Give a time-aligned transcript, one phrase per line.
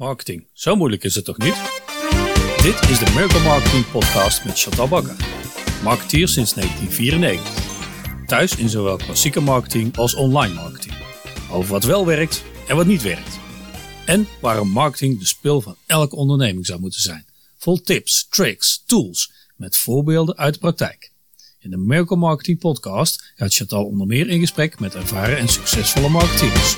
[0.00, 1.54] Marketing, zo moeilijk is het toch niet?
[2.62, 5.16] Dit is de Miracle Marketing Podcast met Chantal Bakker,
[5.82, 8.26] marketeer sinds 1994.
[8.26, 10.94] Thuis in zowel klassieke marketing als online marketing.
[11.50, 13.38] Over wat wel werkt en wat niet werkt.
[14.06, 17.24] En waarom marketing de spil van elke onderneming zou moeten zijn.
[17.56, 21.12] Vol tips, tricks, tools met voorbeelden uit de praktijk.
[21.58, 26.08] In de Miracle Marketing Podcast gaat Chantal onder meer in gesprek met ervaren en succesvolle
[26.08, 26.76] marketeers.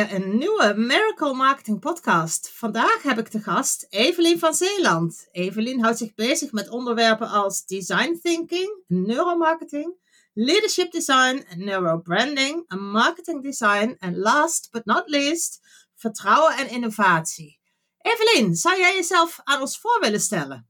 [0.00, 2.50] Een nieuwe Miracle Marketing Podcast.
[2.54, 5.28] Vandaag heb ik te gast Evelien van Zeeland.
[5.32, 9.94] Evelien houdt zich bezig met onderwerpen als design thinking, neuromarketing,
[10.32, 15.60] leadership design, neurobranding, marketing design en last but not least,
[15.94, 17.60] vertrouwen en innovatie.
[17.98, 20.68] Evelien, zou jij jezelf aan ons voor willen stellen?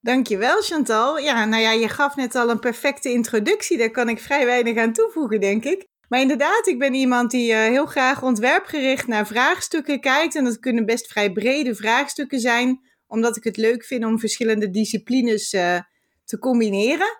[0.00, 1.18] Dankjewel Chantal.
[1.18, 3.78] Ja, nou ja, je gaf net al een perfecte introductie.
[3.78, 5.89] Daar kan ik vrij weinig aan toevoegen, denk ik.
[6.10, 10.34] Maar inderdaad, ik ben iemand die uh, heel graag ontwerpgericht naar vraagstukken kijkt.
[10.34, 14.70] En dat kunnen best vrij brede vraagstukken zijn, omdat ik het leuk vind om verschillende
[14.70, 15.78] disciplines uh,
[16.24, 17.18] te combineren.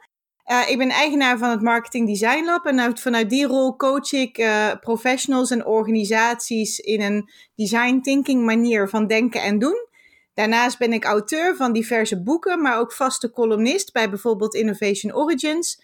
[0.51, 4.49] Uh, ik ben eigenaar van het Marketing Design Lab en vanuit die rol coach ik
[4.81, 9.89] professionals en organisaties in een design thinking manier van denken en doen.
[10.35, 15.81] Daarnaast ben ik auteur van diverse boeken, maar ook vaste columnist bij bijvoorbeeld Innovation Origins.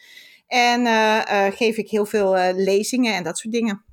[0.47, 3.85] En uh, uh, geef ik heel veel uh, lezingen en dat soort dingen.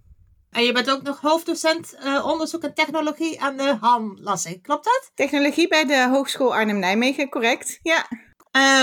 [0.52, 4.62] En je bent ook nog hoofddocent onderzoek en technologie aan de HAN, las ik.
[4.62, 5.12] Klopt dat?
[5.16, 7.80] Technologie bij de Hogeschool Arnhem-Nijmegen, correct.
[7.82, 8.06] Ja.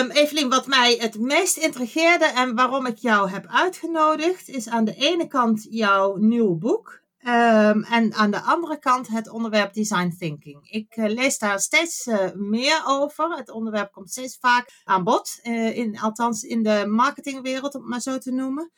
[0.00, 4.84] Um, Evelien, wat mij het meest intrigeerde en waarom ik jou heb uitgenodigd, is aan
[4.84, 7.00] de ene kant jouw nieuwe boek.
[7.26, 10.70] Um, en aan de andere kant het onderwerp design thinking.
[10.70, 13.36] Ik uh, lees daar steeds uh, meer over.
[13.36, 17.91] Het onderwerp komt steeds vaak aan bod, uh, in, althans in de marketingwereld, om het
[17.91, 18.72] maar zo te noemen.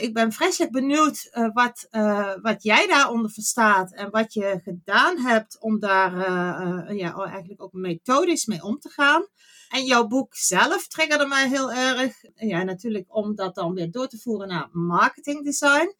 [0.00, 1.88] ik ben vreselijk benieuwd wat,
[2.42, 6.16] wat jij daaronder verstaat en wat je gedaan hebt om daar
[6.94, 9.26] ja, eigenlijk ook methodisch mee om te gaan.
[9.68, 12.16] En jouw boek zelf triggerde mij heel erg.
[12.34, 15.94] Ja, natuurlijk om dat dan weer door te voeren naar marketing design.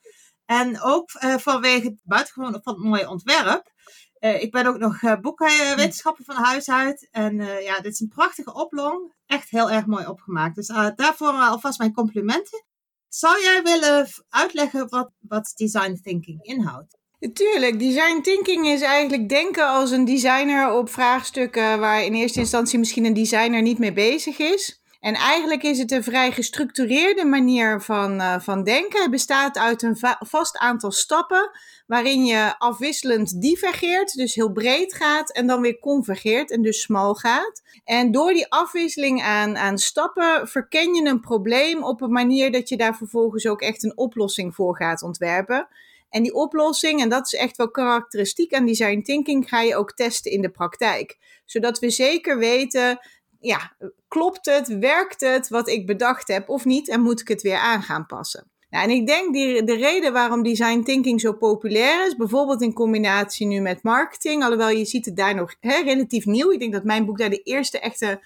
[0.46, 3.72] En ook uh, vanwege het buitengewoon van het mooie ontwerp.
[4.20, 7.08] Uh, ik ben ook nog uh, boekwetenschapper van huis uit.
[7.10, 9.14] En ja, dit is een prachtige oplong.
[9.26, 10.54] Echt heel erg mooi opgemaakt.
[10.54, 10.66] Dus
[10.96, 12.64] daarvoor alvast mijn complimenten.
[13.08, 16.98] Zou jij willen uitleggen wat, wat design thinking inhoudt?
[17.32, 22.78] Tuurlijk, design thinking is eigenlijk denken als een designer op vraagstukken waar in eerste instantie
[22.78, 24.82] misschien een designer niet mee bezig is.
[25.04, 29.02] En eigenlijk is het een vrij gestructureerde manier van, uh, van denken.
[29.02, 31.50] Het bestaat uit een vast aantal stappen
[31.86, 37.14] waarin je afwisselend divergeert, dus heel breed gaat, en dan weer convergeert en dus smal
[37.14, 37.62] gaat.
[37.84, 42.68] En door die afwisseling aan, aan stappen verken je een probleem op een manier dat
[42.68, 45.68] je daar vervolgens ook echt een oplossing voor gaat ontwerpen.
[46.10, 49.92] En die oplossing, en dat is echt wel karakteristiek aan design thinking, ga je ook
[49.92, 51.18] testen in de praktijk.
[51.44, 52.98] Zodat we zeker weten
[53.44, 53.76] ja,
[54.08, 57.58] klopt het, werkt het wat ik bedacht heb of niet en moet ik het weer
[57.58, 58.50] aan gaan passen?
[58.70, 62.72] Nou, en ik denk die, de reden waarom design thinking zo populair is, bijvoorbeeld in
[62.72, 66.50] combinatie nu met marketing, alhoewel je ziet het daar nog hè, relatief nieuw.
[66.50, 68.20] Ik denk dat mijn boek daar de eerste echte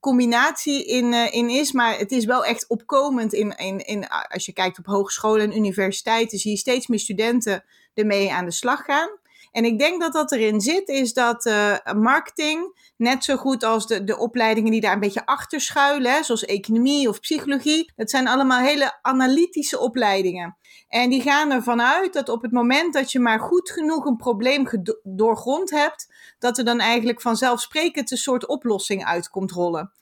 [0.00, 4.46] combinatie in, uh, in is, maar het is wel echt opkomend in, in, in, als
[4.46, 8.84] je kijkt op hogescholen en universiteiten, zie je steeds meer studenten ermee aan de slag
[8.84, 9.08] gaan.
[9.52, 13.86] En ik denk dat dat erin zit, is dat uh, marketing, net zo goed als
[13.86, 18.28] de, de opleidingen die daar een beetje achter schuilen, zoals economie of psychologie, dat zijn
[18.28, 20.56] allemaal hele analytische opleidingen.
[20.88, 24.16] En die gaan ervan uit dat op het moment dat je maar goed genoeg een
[24.16, 24.66] probleem
[25.02, 29.92] doorgrond hebt, dat er dan eigenlijk vanzelfsprekend een soort oplossing uitkomt rollen.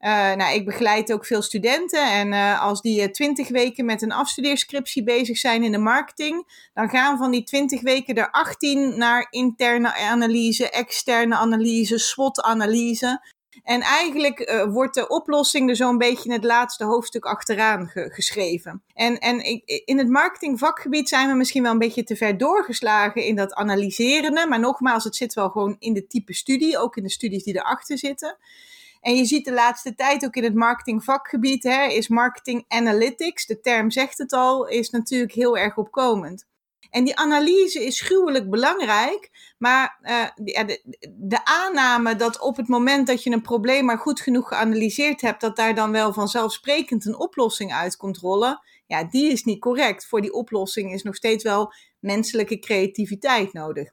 [0.00, 2.12] Uh, nou, ik begeleid ook veel studenten.
[2.12, 6.88] En uh, als die twintig weken met een afstudeerscriptie bezig zijn in de marketing, dan
[6.88, 13.36] gaan van die twintig weken er 18 naar interne analyse, externe analyse, SWOT-analyse.
[13.62, 18.10] En eigenlijk uh, wordt de oplossing er zo'n beetje in het laatste hoofdstuk achteraan ge
[18.12, 18.82] geschreven.
[18.94, 19.40] En, en
[19.84, 24.46] in het marketingvakgebied zijn we misschien wel een beetje te ver doorgeslagen in dat analyserende.
[24.46, 27.56] Maar nogmaals, het zit wel gewoon in de type studie, ook in de studies die
[27.56, 28.36] erachter zitten.
[29.00, 33.60] En je ziet de laatste tijd ook in het marketingvakgebied, hè, is marketing analytics, de
[33.60, 36.46] term zegt het al, is natuurlijk heel erg opkomend.
[36.90, 40.80] En die analyse is gruwelijk belangrijk, maar uh, de,
[41.10, 45.40] de, aanname dat op het moment dat je een probleem maar goed genoeg geanalyseerd hebt,
[45.40, 50.06] dat daar dan wel vanzelfsprekend een oplossing uit komt rollen, ja, die is niet correct.
[50.06, 53.90] Voor die oplossing is nog steeds wel menselijke creativiteit nodig.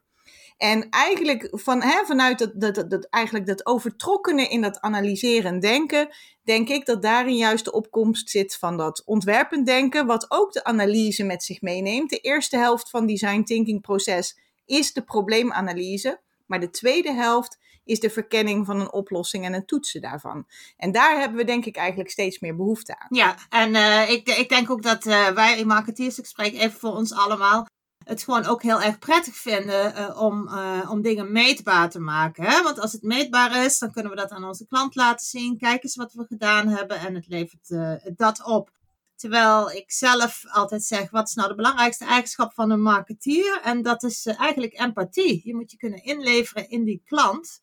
[0.56, 6.08] En eigenlijk van, hè, vanuit dat, dat, dat, eigenlijk dat overtrokkenen in dat analyseren denken,
[6.42, 10.64] denk ik dat daarin juist de opkomst zit van dat ontwerpend denken, wat ook de
[10.64, 12.10] analyse met zich meeneemt.
[12.10, 18.00] De eerste helft van design thinking proces is de probleemanalyse, maar de tweede helft is
[18.00, 20.46] de verkenning van een oplossing en een toetsen daarvan.
[20.76, 23.08] En daar hebben we denk ik eigenlijk steeds meer behoefte aan.
[23.10, 26.78] Ja, en uh, ik, ik denk ook dat uh, wij in Marketeers, ik spreek even
[26.78, 27.66] voor ons allemaal,
[28.06, 30.50] het gewoon ook heel erg prettig vinden uh, om,
[30.88, 32.44] om dingen meetbaar te maken.
[32.44, 32.62] Hè?
[32.62, 35.58] Want als het meetbaar is, dan kunnen we dat aan onze klant laten zien.
[35.58, 37.76] Kijk eens wat we gedaan hebben en het levert
[38.16, 38.70] dat op.
[39.16, 43.60] Terwijl ik zelf altijd zeg, wat is nou de belangrijkste eigenschap van een marketeer?
[43.62, 45.40] En dat is eigenlijk empathie.
[45.44, 47.60] Je moet je kunnen inleveren in die klant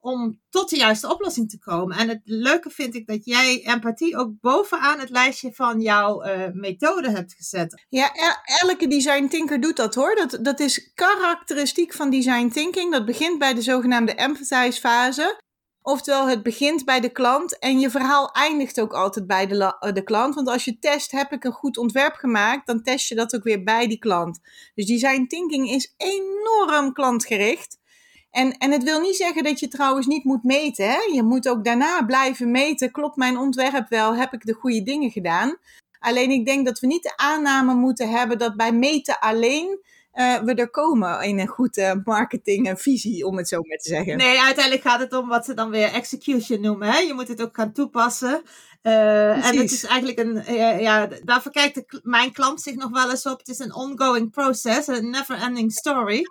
[0.00, 1.96] om tot de juiste oplossing te komen.
[1.96, 6.46] En het leuke vind ik dat jij empathie ook bovenaan het lijstje van jouw uh,
[6.52, 7.84] methode hebt gezet.
[7.88, 8.12] Ja,
[8.44, 10.14] elke design thinker doet dat hoor.
[10.14, 12.92] Dat, dat is karakteristiek van design thinking.
[12.92, 15.38] Dat begint bij de zogenaamde empathize fase.
[15.82, 19.92] Oftewel, het begint bij de klant en je verhaal eindigt ook altijd bij de, eh,
[19.92, 20.34] de klant.
[20.34, 23.42] Want als je test, heb ik een goed ontwerp gemaakt, dan test je dat ook
[23.42, 24.40] weer bij die klant.
[24.74, 27.78] Dus design thinking is enorm klantgericht.
[28.30, 30.88] En, en het wil niet zeggen dat je trouwens niet moet meten.
[30.88, 30.98] Hè?
[31.12, 32.90] Je moet ook daarna blijven meten.
[32.90, 34.16] Klopt mijn ontwerp wel?
[34.16, 35.56] Heb ik de goede dingen gedaan?
[35.98, 39.78] Alleen ik denk dat we niet de aanname moeten hebben dat bij meten alleen
[40.14, 43.88] uh, we er komen in een goede marketing en visie, om het zo maar te
[43.88, 44.16] zeggen.
[44.16, 46.88] Nee, uiteindelijk gaat het om wat ze dan weer execution noemen.
[46.88, 46.98] Hè?
[46.98, 48.42] Je moet het ook gaan toepassen.
[48.82, 52.90] Uh, en het is eigenlijk een, uh, ja, daar verkijkt de, mijn klant zich nog
[52.90, 53.38] wel eens op.
[53.38, 56.22] Het is een ongoing process, een never ending story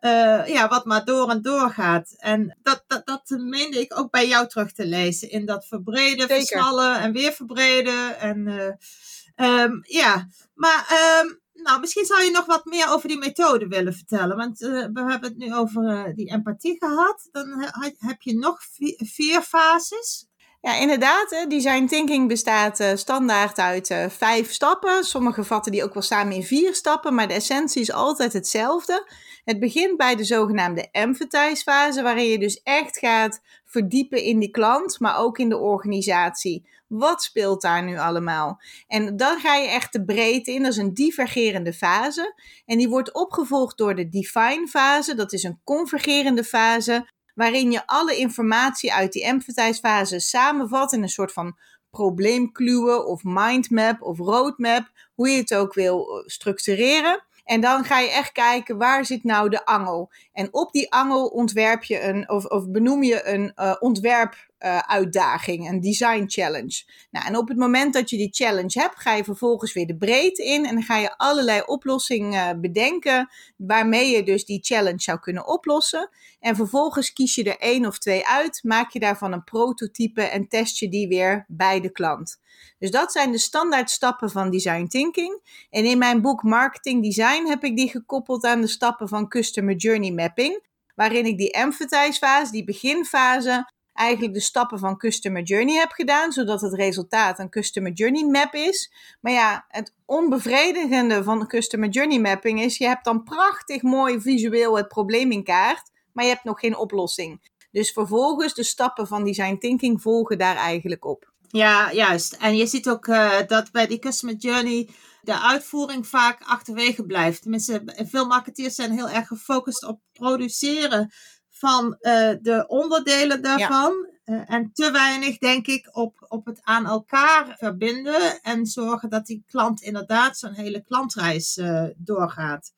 [0.00, 2.14] uh, ja, wat maar door en door gaat.
[2.16, 5.30] En dat, dat, dat meende ik ook bij jou terug te lezen.
[5.30, 6.78] In dat verbreden, Zeker.
[6.78, 8.18] en weer verbreden.
[8.18, 10.86] En uh, um, ja, maar
[11.22, 14.36] um, nou, misschien zou je nog wat meer over die methode willen vertellen.
[14.36, 17.28] Want uh, we hebben het nu over die empathie gehad.
[17.32, 17.64] Dan
[17.98, 20.26] heb je nog vier, vier fases.
[20.60, 21.44] Ja, inderdaad.
[21.48, 25.04] Design thinking bestaat uh, standaard uit uh, vijf stappen.
[25.04, 29.10] Sommige vatten die ook wel samen in vier stappen, maar de essentie is altijd hetzelfde.
[29.46, 34.50] Het begint bij de zogenaamde empathize fase, waarin je dus echt gaat verdiepen in die
[34.50, 36.68] klant, maar ook in de organisatie.
[36.86, 38.60] Wat speelt daar nu allemaal?
[38.86, 40.62] En dan ga je echt de breedte in.
[40.62, 42.34] Dat is een divergerende fase.
[42.64, 45.14] En die wordt opgevolgd door de define fase.
[45.14, 51.02] Dat is een convergerende fase, waarin je alle informatie uit die empathize fase samenvat in
[51.02, 51.56] een soort van
[51.90, 57.25] probleemkluwen of mindmap of roadmap, hoe je het ook wil eh, structureren.
[57.46, 60.10] En dan ga je echt kijken waar zit nou de angel.
[60.32, 64.78] En op die angel ontwerp je een, of, of benoem je een uh, ontwerp uh,
[64.78, 66.84] uitdaging, een design challenge.
[67.10, 69.96] Nou, en op het moment dat je die challenge hebt, ga je vervolgens weer de
[69.96, 75.46] breedte in en ga je allerlei oplossingen bedenken waarmee je dus die challenge zou kunnen
[75.46, 76.08] oplossen.
[76.40, 80.48] En vervolgens kies je er één of twee uit, maak je daarvan een prototype en
[80.48, 82.38] test je die weer bij de klant.
[82.78, 85.40] Dus dat zijn de standaard stappen van design thinking.
[85.70, 89.74] En in mijn boek Marketing Design heb ik die gekoppeld aan de stappen van customer
[89.74, 90.64] journey mapping,
[90.94, 96.32] waarin ik die empathize fase, die beginfase, eigenlijk de stappen van Customer Journey heb gedaan,
[96.32, 98.92] zodat het resultaat een Customer Journey Map is.
[99.20, 104.76] Maar ja, het onbevredigende van Customer Journey Mapping is, je hebt dan prachtig mooi visueel
[104.76, 107.54] het probleem in kaart, maar je hebt nog geen oplossing.
[107.70, 111.32] Dus vervolgens de stappen van Design Thinking volgen daar eigenlijk op.
[111.48, 112.32] Ja, juist.
[112.32, 114.88] En je ziet ook uh, dat bij die Customer Journey
[115.22, 117.42] de uitvoering vaak achterwege blijft.
[117.42, 121.12] Tenminste, veel marketeers zijn heel erg gefocust op produceren
[121.58, 124.08] van uh, de onderdelen daarvan.
[124.24, 124.34] Ja.
[124.34, 128.42] Uh, en te weinig, denk ik, op, op het aan elkaar verbinden.
[128.42, 132.72] En zorgen dat die klant inderdaad zo'n hele klantreis uh, doorgaat.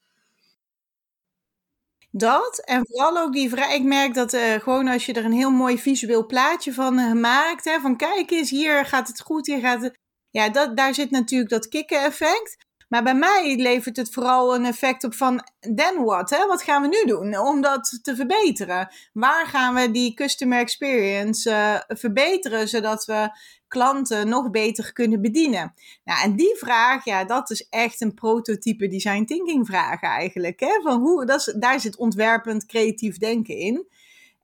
[2.10, 3.72] Dat en vooral ook die vraag.
[3.72, 7.64] Ik merk dat gewoon als je er een heel mooi visueel plaatje van maakt.
[7.64, 9.98] Hè, van kijk eens, hier gaat het goed, hier gaat het.
[10.30, 12.66] Ja, dat, daar zit natuurlijk dat kikken-effect.
[12.88, 16.30] Maar bij mij levert het vooral een effect op van, then what?
[16.30, 16.46] Hè?
[16.46, 18.88] Wat gaan we nu doen om dat te verbeteren?
[19.12, 23.30] Waar gaan we die customer experience uh, verbeteren, zodat we
[23.68, 25.74] klanten nog beter kunnen bedienen?
[26.04, 30.60] Nou, en die vraag, ja, dat is echt een prototype design thinking vraag eigenlijk.
[30.60, 30.80] Hè?
[30.82, 33.86] Van hoe, dat is, daar zit ontwerpend creatief denken in.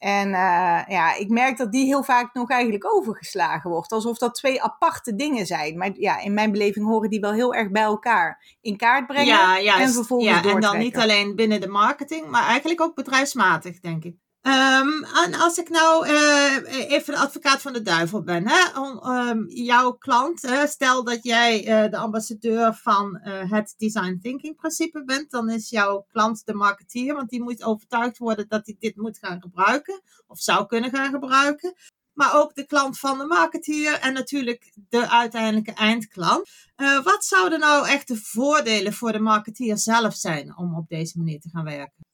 [0.05, 3.93] En uh, ja, ik merk dat die heel vaak nog eigenlijk overgeslagen wordt.
[3.93, 5.79] Alsof dat twee aparte dingen zijn.
[5.79, 9.27] Maar ja, in mijn beleving horen die wel heel erg bij elkaar in kaart brengen.
[9.63, 9.81] Ja.
[9.81, 14.05] En vervolgens ja, En dan niet alleen binnen de marketing, maar eigenlijk ook bedrijfsmatig, denk
[14.05, 14.17] ik.
[14.47, 18.81] Um, en als ik nou uh, even de advocaat van de duivel ben, hè?
[19.31, 25.05] Um, jouw klant, stel dat jij uh, de ambassadeur van uh, het design thinking principe
[25.05, 28.97] bent, dan is jouw klant de marketeer, want die moet overtuigd worden dat hij dit
[28.97, 31.75] moet gaan gebruiken of zou kunnen gaan gebruiken.
[32.13, 36.49] Maar ook de klant van de marketeer en natuurlijk de uiteindelijke eindklant.
[37.05, 41.41] wat zouden nou echt de voordelen voor de marketeer zelf zijn om op deze manier
[41.41, 42.13] te gaan werken?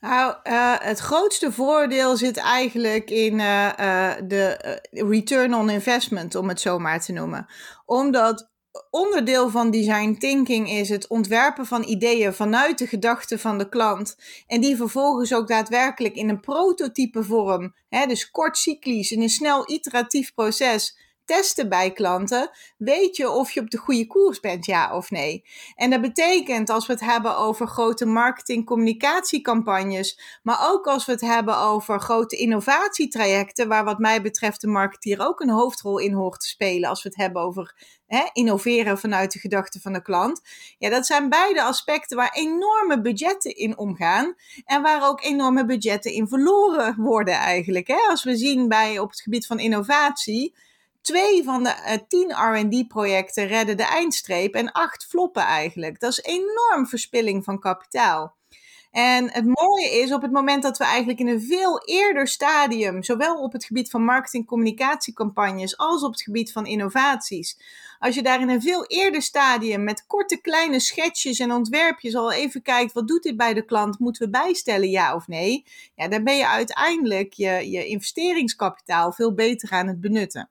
[0.00, 6.48] Nou, uh, het grootste voordeel zit eigenlijk in uh, uh, de return on investment, om
[6.48, 7.46] het zo maar te noemen.
[7.86, 8.50] Omdat
[8.90, 14.16] onderdeel van design thinking is het ontwerpen van ideeën vanuit de gedachten van de klant.
[14.46, 19.28] En die vervolgens ook daadwerkelijk in een prototype vorm, hè, dus kort cyclisch, in een
[19.28, 24.66] snel iteratief proces testen bij klanten, weet je of je op de goede koers bent,
[24.66, 25.44] ja of nee.
[25.74, 31.20] En dat betekent als we het hebben over grote marketing-communicatiecampagnes, maar ook als we het
[31.20, 36.40] hebben over grote innovatietrajecten, waar wat mij betreft de marketeer ook een hoofdrol in hoort
[36.40, 37.74] te spelen, als we het hebben over
[38.32, 40.40] innoveren vanuit de gedachten van de klant.
[40.78, 46.12] Ja, dat zijn beide aspecten waar enorme budgetten in omgaan en waar ook enorme budgetten
[46.12, 47.86] in verloren worden eigenlijk.
[47.86, 48.08] Hè?
[48.08, 50.54] Als we zien bij op het gebied van innovatie
[51.08, 56.00] Twee van de uh, tien RD-projecten redden de eindstreep en acht floppen eigenlijk.
[56.00, 58.36] Dat is enorm verspilling van kapitaal.
[58.90, 63.02] En het mooie is, op het moment dat we eigenlijk in een veel eerder stadium,
[63.02, 67.58] zowel op het gebied van marketing-communicatiecampagnes als op het gebied van innovaties,
[67.98, 72.32] als je daar in een veel eerder stadium met korte kleine schetsjes en ontwerpjes al
[72.32, 76.08] even kijkt, wat doet dit bij de klant, moeten we bijstellen, ja of nee, ja,
[76.08, 80.50] dan ben je uiteindelijk je, je investeringskapitaal veel beter aan het benutten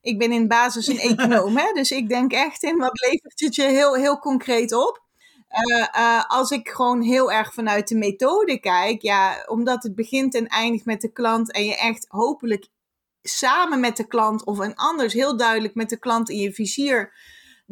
[0.00, 3.54] ik ben in basis een econoom, hè, dus ik denk echt in wat levert het
[3.54, 5.08] je heel, heel concreet op.
[5.70, 10.34] Uh, uh, als ik gewoon heel erg vanuit de methode kijk, ja, omdat het begint
[10.34, 12.66] en eindigt met de klant en je echt hopelijk
[13.22, 17.12] samen met de klant of een anders heel duidelijk met de klant in je vizier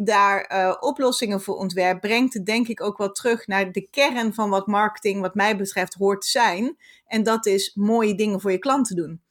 [0.01, 4.35] daar uh, oplossingen voor ontwerpt, brengt het denk ik ook wel terug naar de kern
[4.35, 6.77] van wat marketing, wat mij betreft, hoort te zijn.
[7.07, 9.23] En dat is mooie dingen voor je klant te doen.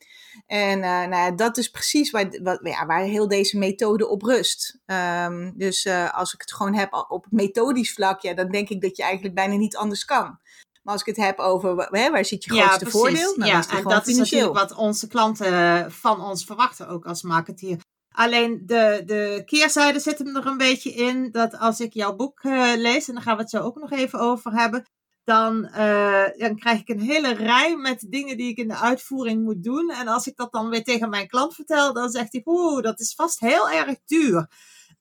[0.48, 4.80] En uh, nou, dat is precies waar, wat, ja, waar heel deze methode op rust.
[4.86, 8.82] Um, dus uh, als ik het gewoon heb op methodisch vlak, ja, dan denk ik
[8.82, 10.40] dat je eigenlijk bijna niet anders kan.
[10.84, 13.60] Maar als ik het heb over hè, waar zit je grootste ja, voordeel, dan ja,
[13.60, 17.80] is en dat is natuurlijk wat onze klanten van ons verwachten, ook als marketeer.
[18.16, 22.44] Alleen de, de keerzijde zit hem er een beetje in dat als ik jouw boek
[22.44, 24.86] uh, lees, en daar gaan we het zo ook nog even over hebben,
[25.28, 29.44] dan, uh, dan krijg ik een hele rij met dingen die ik in de uitvoering
[29.44, 29.90] moet doen.
[29.90, 33.00] En als ik dat dan weer tegen mijn klant vertel, dan zegt hij, oeh, dat
[33.00, 34.48] is vast heel erg duur.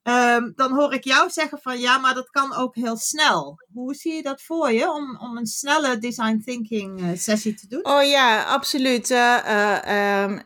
[0.03, 3.55] Um, dan hoor ik jou zeggen van ja, maar dat kan ook heel snel.
[3.73, 7.67] Hoe zie je dat voor je om, om een snelle design thinking uh, sessie te
[7.67, 7.85] doen?
[7.85, 9.09] Oh ja, absoluut.
[9.09, 10.41] Uh, um,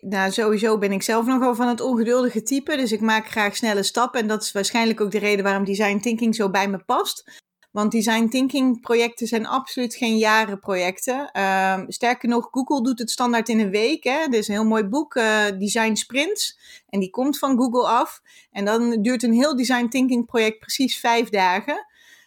[0.00, 2.76] nou, sowieso ben ik zelf nogal van het ongeduldige type.
[2.76, 4.20] Dus ik maak graag snelle stappen.
[4.20, 7.46] En dat is waarschijnlijk ook de reden waarom design thinking zo bij me past.
[7.70, 11.42] Want design thinking projecten zijn absoluut geen jarenprojecten.
[11.42, 14.04] Um, sterker nog, Google doet het standaard in een week.
[14.04, 14.10] Hè?
[14.10, 16.58] Er is een heel mooi boek, uh, Design Sprints.
[16.88, 18.20] En die komt van Google af.
[18.50, 21.86] En dan duurt een heel design thinking project precies vijf dagen.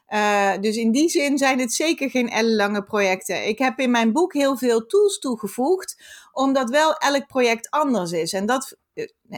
[0.09, 3.47] Uh, dus in die zin zijn het zeker geen ellenlange projecten.
[3.47, 8.33] Ik heb in mijn boek heel veel tools toegevoegd, omdat wel elk project anders is.
[8.33, 8.77] En dat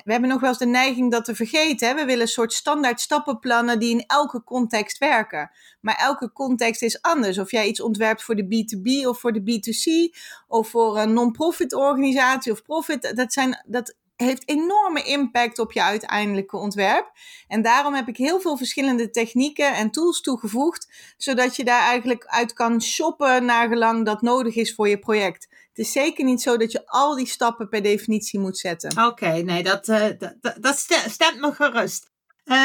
[0.04, 1.88] we hebben nog wel eens de neiging dat te vergeten.
[1.88, 1.96] Hè?
[1.96, 5.52] We willen een soort standaard stappenplannen die in elke context werken.
[5.82, 7.38] Maar elke context is anders.
[7.38, 10.18] Of jij iets ontwerpt voor de B2B of voor de B2C
[10.48, 13.12] of voor een non-profit organisatie of profit.
[13.16, 17.12] Dat, zijn, dat heeft enorme impact op je uiteindelijke ontwerp.
[17.48, 22.26] En daarom heb ik heel veel verschillende technieken en tools toegevoegd, zodat je daar eigenlijk
[22.26, 25.48] uit kan shoppen naar gelang dat nodig is voor je project.
[25.74, 29.06] Het is zeker niet zo dat je al die stappen per definitie moet zetten.
[29.06, 30.06] Oké, nee, dat, uh,
[30.40, 30.78] dat, dat
[31.10, 32.12] stemt me gerust.
[32.46, 32.56] Uh,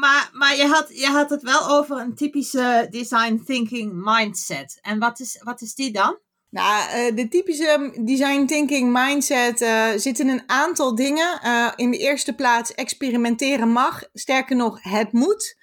[0.00, 4.78] maar maar je, had, je had het wel over een typische design thinking mindset.
[4.80, 6.18] En wat is, wat is die dan?
[6.50, 11.40] Nou, uh, de typische design thinking mindset uh, zit in een aantal dingen.
[11.76, 14.02] in de eerste plaats experimenteren mag.
[14.12, 15.56] Sterker nog, het moet.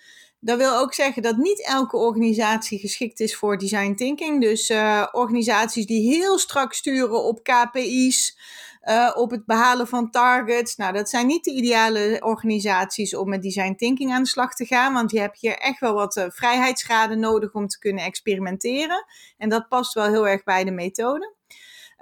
[0.46, 4.42] Dat wil ook zeggen dat niet elke organisatie geschikt is voor design thinking.
[4.42, 8.38] Dus uh, organisaties die heel strak sturen op KPI's,
[8.84, 10.75] uh, op het behalen van targets.
[10.75, 14.66] Nou, dat zijn niet de ideale organisaties om met design thinking aan de slag te
[14.66, 14.94] gaan.
[14.94, 19.06] Want je hebt hier echt wel wat uh, vrijheidsgraden nodig om te kunnen experimenteren.
[19.38, 21.35] En dat past wel heel erg bij de methode.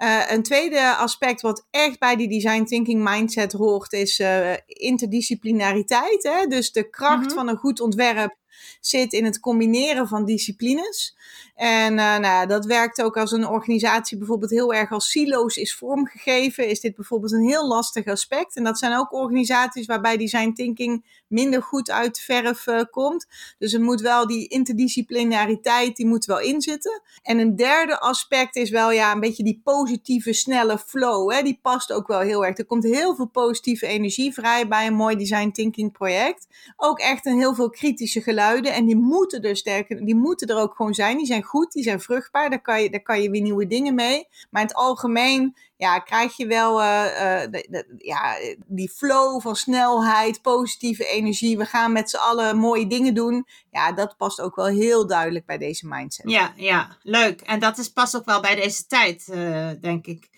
[0.04, 6.22] Uh, een tweede aspect wat echt bij die design thinking mindset hoort is uh, interdisciplinariteit.
[6.22, 6.46] Hè?
[6.46, 7.34] Dus de kracht mm -hmm.
[7.34, 8.36] van een goed ontwerp
[8.80, 11.16] zit in het combineren van disciplines.
[11.54, 15.76] En uh, nou, dat werkt ook als een organisatie bijvoorbeeld heel erg als silo's is
[15.76, 16.68] vormgegeven.
[16.68, 18.56] Is dit bijvoorbeeld een heel lastig aspect.
[18.56, 23.26] En dat zijn ook organisaties waarbij design thinking minder goed uit de verf uh, komt.
[23.58, 27.02] Dus er moet wel die interdisciplinariteit, die moet wel inzitten.
[27.22, 31.32] En een derde aspect is wel ja, een beetje die positieve, snelle flow.
[31.32, 31.42] Hè?
[31.42, 32.58] Die past ook wel heel erg.
[32.58, 36.46] Er komt heel veel positieve energie vrij bij een mooi design thinking project.
[36.76, 38.72] Ook echt een heel veel kritische geluiden.
[38.72, 41.16] En die moeten er sterker, die moeten er ook gewoon zijn.
[41.16, 42.50] Die zijn goed, die zijn vruchtbaar.
[42.50, 44.28] Daar kan je, daar kan je weer nieuwe dingen mee.
[44.50, 47.04] Maar in het algemeen ja, krijg je wel uh,
[47.40, 48.36] de, de, ja,
[48.66, 51.58] die flow van snelheid, positieve energie.
[51.58, 53.46] We gaan met z'n allen mooie dingen doen.
[53.70, 56.30] Ja, dat past ook wel heel duidelijk bij deze mindset.
[56.30, 57.40] Ja, ja leuk.
[57.40, 60.28] En dat is, past ook wel bij deze tijd, uh, denk ik.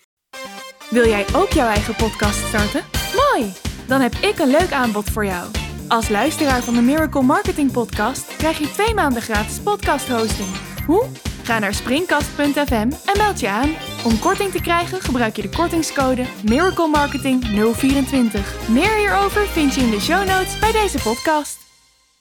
[0.89, 2.83] Wil jij ook jouw eigen podcast starten?
[3.15, 3.53] Mooi!
[3.87, 5.51] Dan heb ik een leuk aanbod voor jou.
[5.87, 10.66] Als luisteraar van de Miracle Marketing Podcast krijg je twee maanden gratis podcast hosting.
[11.43, 13.69] Ga naar springkast.fm en meld je aan.
[14.05, 18.69] Om korting te krijgen gebruik je de kortingscode Miracle Marketing 024.
[18.69, 21.66] Meer hierover vind je in de show notes bij deze podcast.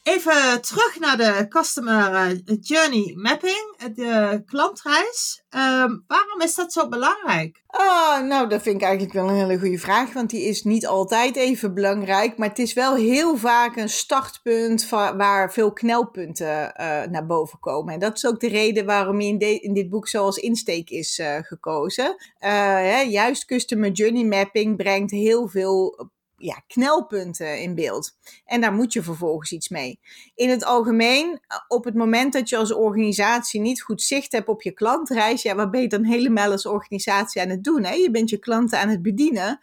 [0.07, 5.45] Even terug naar de Customer eh, Journey Mapping, de klantreis.
[5.51, 7.63] Um, waarom is dat zo belangrijk?
[7.67, 10.87] Oh, nou, dat vind ik eigenlijk wel een hele goede vraag, want die is niet
[10.87, 17.03] altijd even belangrijk, maar het is wel heel vaak een startpunt waar veel knelpunten uh,
[17.03, 17.95] naar boven komen.
[17.95, 20.91] En dat is ook de reden waarom je in, in dit boek zo als insteek
[20.91, 22.17] is uh, gekozen.
[22.39, 28.16] Hè, juist Customer Journey Mapping brengt heel veel ja, knelpunten in beeld.
[28.45, 30.00] En daar moet je vervolgens iets mee.
[30.35, 34.62] In het algemeen, op het moment dat je als organisatie niet goed zicht hebt op
[34.62, 37.85] je klantreis, ja, wat ben je dan helemaal als organisatie aan het doen?
[37.85, 37.95] Hè?
[37.95, 39.61] Je bent je klanten aan het bedienen.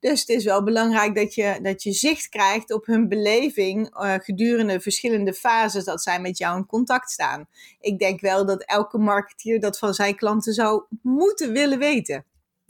[0.00, 4.14] Dus het is wel belangrijk dat je, dat je zicht krijgt op hun beleving uh,
[4.18, 7.46] gedurende verschillende fases dat zij met jou in contact staan.
[7.80, 12.24] Ik denk wel dat elke marketeer dat van zijn klanten zou moeten willen weten.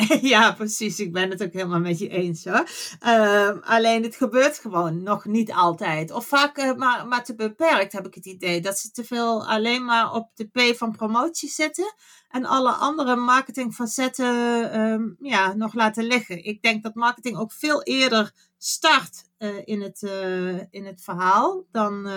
[0.35, 1.01] Ja, precies.
[1.01, 2.69] Ik ben het ook helemaal met je eens hoor.
[3.03, 6.11] Uh, alleen het gebeurt gewoon nog niet altijd.
[6.11, 8.61] Of vaak uh, maar, maar te beperkt heb ik het idee.
[8.61, 11.95] Dat ze te veel alleen maar op de P van promotie zitten.
[12.29, 16.45] En alle andere marketingfacetten um, ja, nog laten liggen.
[16.45, 20.03] Ik denk dat marketing ook veel eerder start uh, in, het,
[20.71, 22.09] in het verhaal dan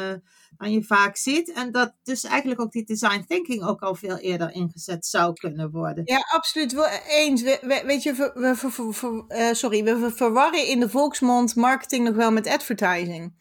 [0.58, 1.52] dan je vaak ziet.
[1.52, 5.72] En dat dus eigenlijk ook die design thinking ook al veel eerder ingezet zou kunnen
[5.72, 6.04] worden.
[6.06, 6.76] Ja, absoluut.
[7.08, 7.41] Eens.
[7.41, 12.32] We, weet je, we, we, uh, sorry, we verwarren in de volksmond marketing nog wel
[12.32, 13.34] met advertising.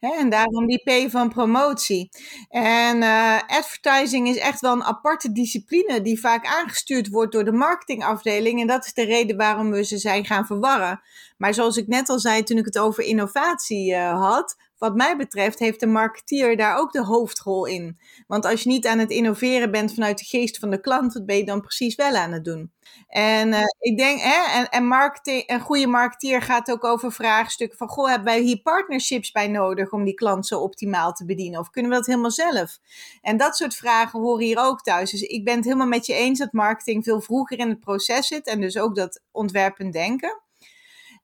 [0.00, 2.08] en daarom die P van promotie.
[2.48, 7.52] En uh, advertising is echt wel een aparte discipline die vaak aangestuurd wordt door de
[7.52, 8.60] marketingafdeling.
[8.60, 11.00] En dat is de reden waarom we ze zijn gaan verwarren.
[11.36, 15.58] Maar zoals ik net al zei toen ik het over innovatie had, wat mij betreft
[15.58, 17.98] heeft de marketeer daar ook de hoofdrol in.
[18.26, 21.26] Want als je niet aan het innoveren bent vanuit de geest van de klant, wat
[21.26, 22.72] ben je dan precies wel aan het doen?
[23.08, 27.78] En uh, ik denk, hè, en, en marketing, een goede marketeer gaat ook over vraagstukken
[27.78, 31.60] van, goh, hebben wij hier partnerships bij nodig om die klant zo optimaal te bedienen?
[31.60, 32.78] Of kunnen we dat helemaal zelf?
[33.20, 35.10] En dat soort vragen horen hier ook thuis.
[35.10, 38.26] Dus ik ben het helemaal met je eens dat marketing veel vroeger in het proces
[38.26, 40.40] zit en dus ook dat ontwerpen denken.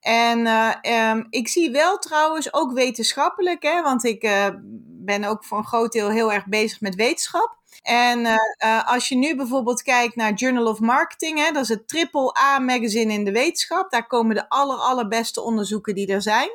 [0.01, 4.47] En uh, um, ik zie wel trouwens ook wetenschappelijk, hè, want ik uh,
[4.85, 7.57] ben ook voor een groot deel heel erg bezig met wetenschap.
[7.83, 11.89] En uh, als je nu bijvoorbeeld kijkt naar Journal of Marketing, hè, dat is het
[11.89, 13.91] triple A magazine in de wetenschap.
[13.91, 16.49] Daar komen de aller, allerbeste onderzoeken die er zijn.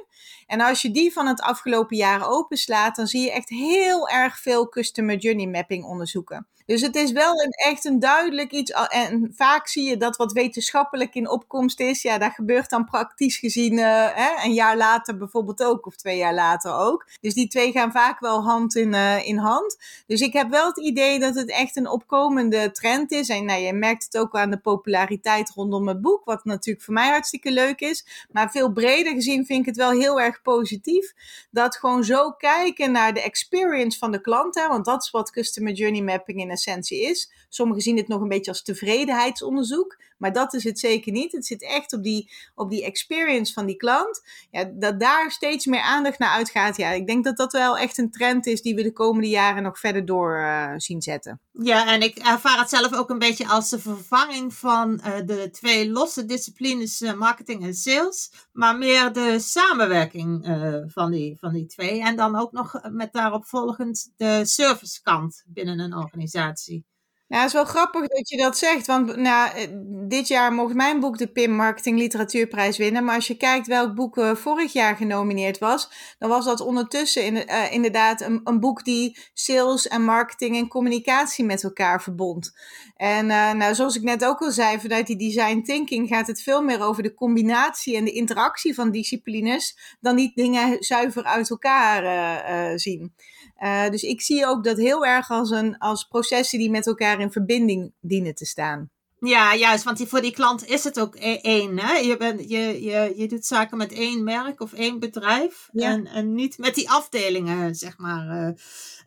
[0.47, 4.39] En als je die van het afgelopen jaar openslaat, dan zie je echt heel erg
[4.39, 6.47] veel customer journey mapping onderzoeken.
[6.65, 8.71] Dus het is wel echt een duidelijk iets.
[8.71, 12.01] En vaak zie je dat wat wetenschappelijk in opkomst is.
[12.01, 15.85] Ja, dat gebeurt dan praktisch gezien uh, hè, een jaar later bijvoorbeeld ook.
[15.85, 17.07] Of twee jaar later ook.
[17.21, 19.77] Dus die twee gaan vaak wel hand in, uh, in hand.
[20.07, 23.29] Dus ik heb wel het idee dat het echt een opkomende trend is.
[23.29, 26.25] En nou, je merkt het ook aan de populariteit rondom het boek.
[26.25, 28.27] Wat natuurlijk voor mij hartstikke leuk is.
[28.31, 31.13] Maar veel breder gezien vind ik het wel heel erg positief.
[31.51, 34.55] Dat gewoon zo kijken naar de experience van de klant.
[34.55, 37.31] Hè, want dat is wat Customer Journey Mapping in essentie is.
[37.49, 41.31] Sommigen zien het nog een beetje als tevredenheidsonderzoek, maar dat is het zeker niet.
[41.31, 44.21] Het zit echt op die, op die experience van die klant.
[44.51, 46.77] Ja, dat daar steeds meer aandacht naar uitgaat.
[46.77, 49.63] Ja, ik denk dat dat wel echt een trend is die we de komende jaren
[49.63, 51.39] nog verder door uh, zien zetten.
[51.51, 55.49] Ja, en ik ervaar het zelf ook een beetje als de vervanging van uh, de
[55.51, 60.41] twee losse disciplines uh, marketing en sales, maar meer de samenwerking
[60.87, 62.01] van, die, van die twee.
[62.01, 66.85] En dan ook nog met daarop volgend de servicekant binnen een organisatie.
[67.33, 68.87] Ja, het is wel grappig dat je dat zegt.
[68.87, 69.67] Want nou, eh,
[70.07, 73.03] dit jaar mocht mijn boek de PIM Marketing Literatuurprijs winnen.
[73.03, 77.35] Maar als je kijkt welk boek uh, vorig jaar genomineerd was, dan was dat ondertussen
[77.35, 82.51] uh, inderdaad een, boek die sales en marketing en communicatie met elkaar verbond.
[82.95, 83.25] En
[83.57, 86.81] nou, zoals ik net ook al zei, vanuit die design thinking gaat het veel meer
[86.81, 93.13] over de combinatie en de interactie van disciplines dan die dingen zuiver uit elkaar zien.
[93.59, 97.19] Uh, dus ik zie ook dat heel erg als, een, als processen die met elkaar
[97.19, 98.91] in verbinding dienen te staan.
[99.19, 101.79] Ja, juist, want die, voor die klant is het ook e-, één.
[101.79, 101.93] Hè?
[101.93, 105.89] Je, bent, je, je, je doet zaken met één merk of één bedrijf ja.
[105.89, 108.53] en, en niet met die afdelingen, zeg maar.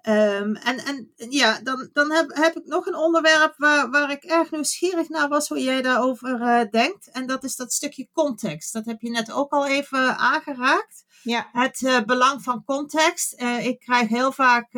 [0.08, 4.24] Um, en, en ja, dan, dan heb, heb ik nog een onderwerp waar, waar ik
[4.24, 7.10] erg nieuwsgierig naar was hoe jij daarover uh, denkt.
[7.10, 8.72] En dat is dat stukje context.
[8.72, 11.04] Dat heb je net ook al even aangeraakt.
[11.22, 11.48] Ja.
[11.52, 13.40] Het uh, belang van context.
[13.42, 14.68] Uh, ik krijg heel vaak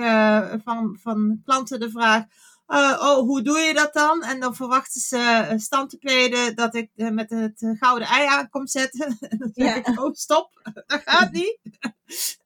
[0.65, 2.25] van, van klanten de vraag
[2.69, 4.23] uh, oh, hoe doe je dat dan?
[4.23, 8.49] En dan verwachten ze stand te pleden dat ik uh, met het gouden ei aan
[8.49, 9.19] kom zetten.
[9.39, 9.75] dan zeg ja.
[9.75, 11.59] ik, oh, stop, dat gaat niet.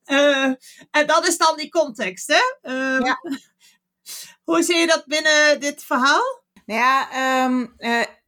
[0.90, 2.70] en dat is dan die context, hè?
[2.72, 3.20] Um, ja.
[4.44, 6.42] Hoe zie je dat binnen dit verhaal?
[6.66, 7.74] Nou ja, um,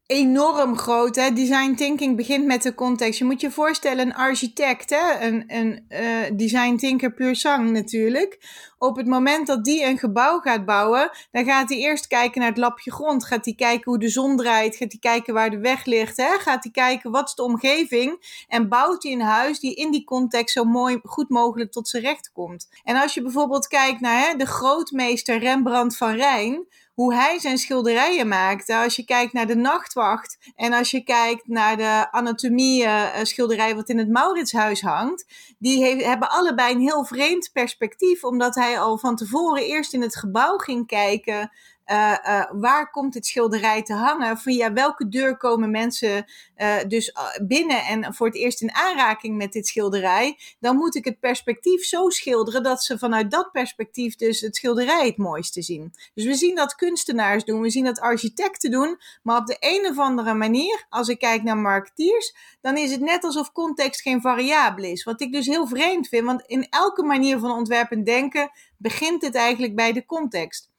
[0.07, 1.17] enorm groot.
[1.17, 1.33] Hè?
[1.33, 3.19] Design thinking begint met de context.
[3.19, 5.27] Je moet je voorstellen, een architect, hè?
[5.27, 8.39] een, een uh, design thinker puur zang natuurlijk.
[8.79, 12.49] Op het moment dat die een gebouw gaat bouwen, dan gaat hij eerst kijken naar
[12.49, 13.25] het lapje grond.
[13.25, 14.77] Gaat hij kijken hoe de zon draait.
[14.77, 16.17] Gaat hij kijken waar de weg ligt.
[16.17, 16.39] Hè?
[16.39, 18.43] Gaat hij kijken wat is de omgeving.
[18.49, 22.03] En bouwt hij een huis die in die context zo mooi, goed mogelijk tot zijn
[22.03, 22.69] recht komt.
[22.85, 27.59] En als je bijvoorbeeld kijkt naar hè, de grootmeester Rembrandt van Rijn hoe hij zijn
[27.59, 28.77] schilderijen maakte.
[28.77, 33.75] Als je kijkt naar de Nachtwacht en als je kijkt naar de anatomie uh, schilderij
[33.75, 35.27] wat in het Mauritshuis hangt,
[35.59, 40.17] die hebben allebei een heel vreemd perspectief, omdat hij al van tevoren eerst in het
[40.17, 41.51] gebouw ging kijken
[41.87, 44.39] uh, uh, waar komt het schilderij te hangen?
[44.39, 46.25] Via welke deur komen mensen
[46.57, 47.17] uh, dus
[47.47, 50.39] binnen en voor het eerst in aanraking met dit schilderij?
[50.61, 55.07] Dan moet ik het perspectief zo schilderen dat ze vanuit dat perspectief dus het schilderij
[55.07, 55.93] het mooiste zien.
[56.15, 59.87] Dus we zien dat kunstenaars doen, we zien dat architecten doen, maar op de een
[59.91, 64.21] of andere manier, als ik kijk naar marketeers, dan is het net alsof context geen
[64.21, 65.05] variabele is.
[65.05, 69.23] Wat ik dus heel vreemd vind, want in elke manier van ontwerpen en denken begint
[69.23, 70.73] het eigenlijk bij de context.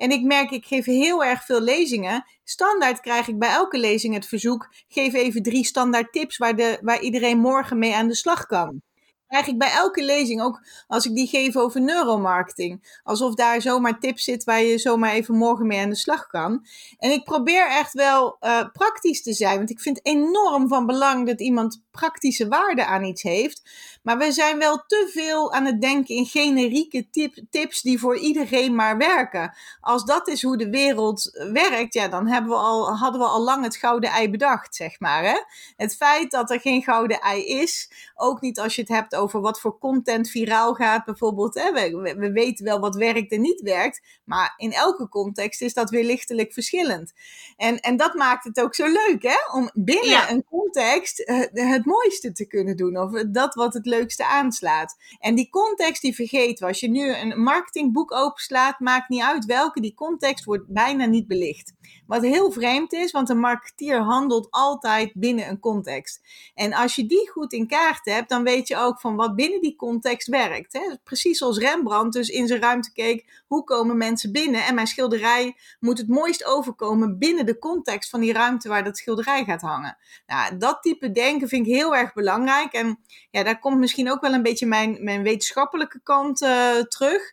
[0.00, 2.24] En ik merk, ik geef heel erg veel lezingen.
[2.44, 6.78] Standaard krijg ik bij elke lezing het verzoek: geef even drie standaard tips waar, de,
[6.82, 8.82] waar iedereen morgen mee aan de slag kan
[9.30, 13.00] krijg ik bij elke lezing, ook als ik die geef over neuromarketing.
[13.02, 16.66] Alsof daar zomaar tips zit waar je zomaar even morgen mee aan de slag kan.
[16.98, 21.26] En ik probeer echt wel uh, praktisch te zijn, want ik vind enorm van belang
[21.26, 23.70] dat iemand praktische waarde aan iets heeft.
[24.02, 28.18] Maar we zijn wel te veel aan het denken in generieke tip, tips die voor
[28.18, 29.56] iedereen maar werken.
[29.80, 33.42] Als dat is hoe de wereld werkt, ja, dan hebben we al, hadden we al
[33.42, 35.24] lang het gouden ei bedacht, zeg maar.
[35.24, 35.36] Hè?
[35.76, 39.40] Het feit dat er geen gouden ei is, ook niet als je het hebt over
[39.40, 41.54] wat voor content viraal gaat, bijvoorbeeld.
[41.54, 41.72] Hè?
[41.72, 45.90] We, we weten wel wat werkt en niet werkt, maar in elke context is dat
[45.90, 47.12] weer lichtelijk verschillend.
[47.56, 49.56] En, en dat maakt het ook zo leuk, hè?
[49.58, 54.26] Om binnen een context uh, het mooiste te kunnen doen, of dat wat het leukste
[54.26, 54.96] aanslaat.
[55.18, 56.66] En die context die vergeten we.
[56.66, 61.26] Als je nu een marketingboek openslaat, maakt niet uit welke, die context wordt bijna niet
[61.26, 61.72] belicht.
[62.06, 66.20] Wat heel vreemd is, want een marketeer handelt altijd binnen een context.
[66.54, 69.60] En als je die goed in kaart hebt, dan weet je ook van wat binnen
[69.60, 70.72] die context werkt.
[70.72, 70.96] Hè?
[71.04, 74.64] Precies zoals Rembrandt dus in zijn ruimte keek, hoe komen mensen binnen?
[74.64, 78.98] En mijn schilderij moet het mooist overkomen binnen de context van die ruimte waar dat
[78.98, 79.96] schilderij gaat hangen.
[80.26, 82.72] Nou, dat type denken vind ik heel erg belangrijk.
[82.72, 82.98] En
[83.30, 87.32] ja, daar komt misschien ook wel een beetje mijn, mijn wetenschappelijke kant uh, terug.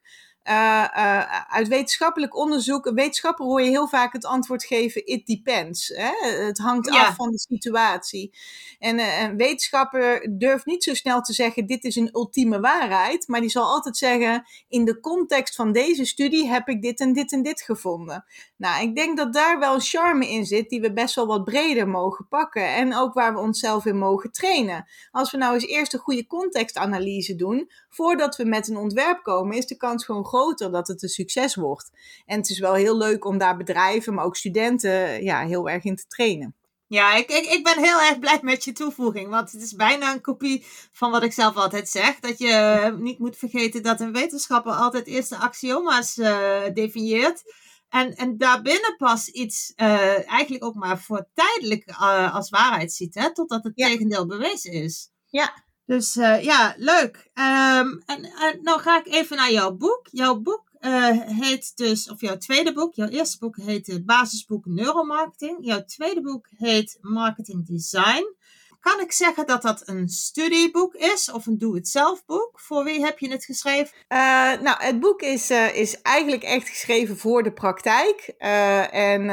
[0.50, 0.54] Uh,
[0.98, 5.88] uh, uit wetenschappelijk onderzoek, wetenschapper hoor je heel vaak het antwoord geven: it depends.
[5.88, 6.44] Hè?
[6.46, 8.34] Het hangt af van de situatie.
[8.80, 13.28] En uh, een wetenschapper durft niet zo snel te zeggen: dit is een ultieme waarheid,
[13.28, 17.14] maar die zal altijd zeggen: in de context van deze studie heb ik dit en
[17.14, 18.26] dit en dit gevonden.
[18.58, 21.44] Nou, ik denk dat daar wel een charme in zit, die we best wel wat
[21.44, 24.86] breder mogen pakken en ook waar we onszelf in mogen trainen.
[25.12, 29.58] Als we nou eens eerst een goede contextanalyse doen, voordat we met een ontwerp komen,
[29.58, 31.90] is de kans gewoon groter dat het een succes wordt.
[32.26, 35.84] En het is wel heel leuk om daar bedrijven, maar ook studenten, ja, heel erg
[35.84, 36.56] in te trainen.
[36.90, 39.30] Ja, ik, ik, ik ben heel erg blij met je toevoeging.
[39.30, 42.20] Want het is bijna een kopie van wat ik zelf altijd zeg.
[42.20, 47.44] Dat je niet moet vergeten dat een wetenschapper altijd eerst de axioma's uh, definieert.
[47.90, 53.16] En, en daarbinnen pas iets uh, eigenlijk ook maar voor tijdelijk uh, als waarheid ziet.
[53.16, 53.88] Hè, totdat het ja.
[53.88, 55.10] tegendeel bewezen is.
[55.30, 57.30] Ja, dus uh, ja, leuk.
[57.34, 60.08] Um, en, en nou ga ik even naar jouw boek.
[60.12, 64.66] Jouw boek uh, heet dus, of jouw tweede boek, jouw eerste boek heet het basisboek
[64.66, 65.58] Neuromarketing.
[65.62, 68.36] Jouw tweede boek heet Marketing Design.
[68.80, 72.60] Kan ik zeggen dat dat een studieboek is of een doe-het-zelf boek?
[72.60, 73.94] Voor wie heb je het geschreven?
[74.10, 74.18] Uh,
[74.62, 78.34] nou, het boek is, uh, is eigenlijk echt geschreven voor de praktijk.
[78.40, 79.26] Uh, en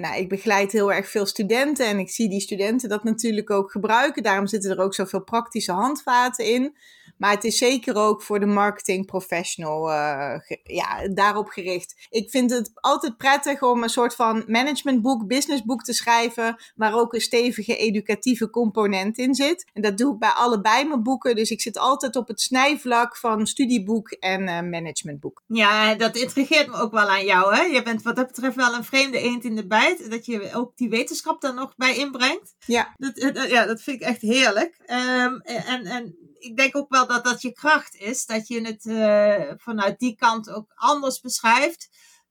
[0.00, 3.70] nou, ik begeleid heel erg veel studenten en ik zie die studenten dat natuurlijk ook
[3.70, 4.22] gebruiken.
[4.22, 6.76] Daarom zitten er ook zoveel praktische handvaten in.
[7.18, 11.94] Maar het is zeker ook voor de marketing professional uh, ja, daarop gericht.
[12.10, 16.56] Ik vind het altijd prettig om een soort van managementboek, businessboek te schrijven.
[16.74, 19.66] Waar ook een stevige educatieve component in zit.
[19.72, 21.36] En dat doe ik bij allebei mijn boeken.
[21.36, 25.42] Dus ik zit altijd op het snijvlak van studieboek en uh, managementboek.
[25.46, 27.54] Ja, dat intrigeert me ook wel aan jou.
[27.54, 27.62] Hè?
[27.62, 30.10] Je bent wat dat betreft wel een vreemde eend in de bijt.
[30.10, 32.54] Dat je ook die wetenschap daar nog bij inbrengt.
[32.66, 32.94] Ja.
[32.96, 34.76] Dat, ja, dat vind ik echt heerlijk.
[34.86, 36.16] Um, en, en
[36.46, 38.26] ik denk ook wel dat dat je kracht is.
[38.26, 41.88] Dat je het uh, vanuit die kant ook anders beschrijft.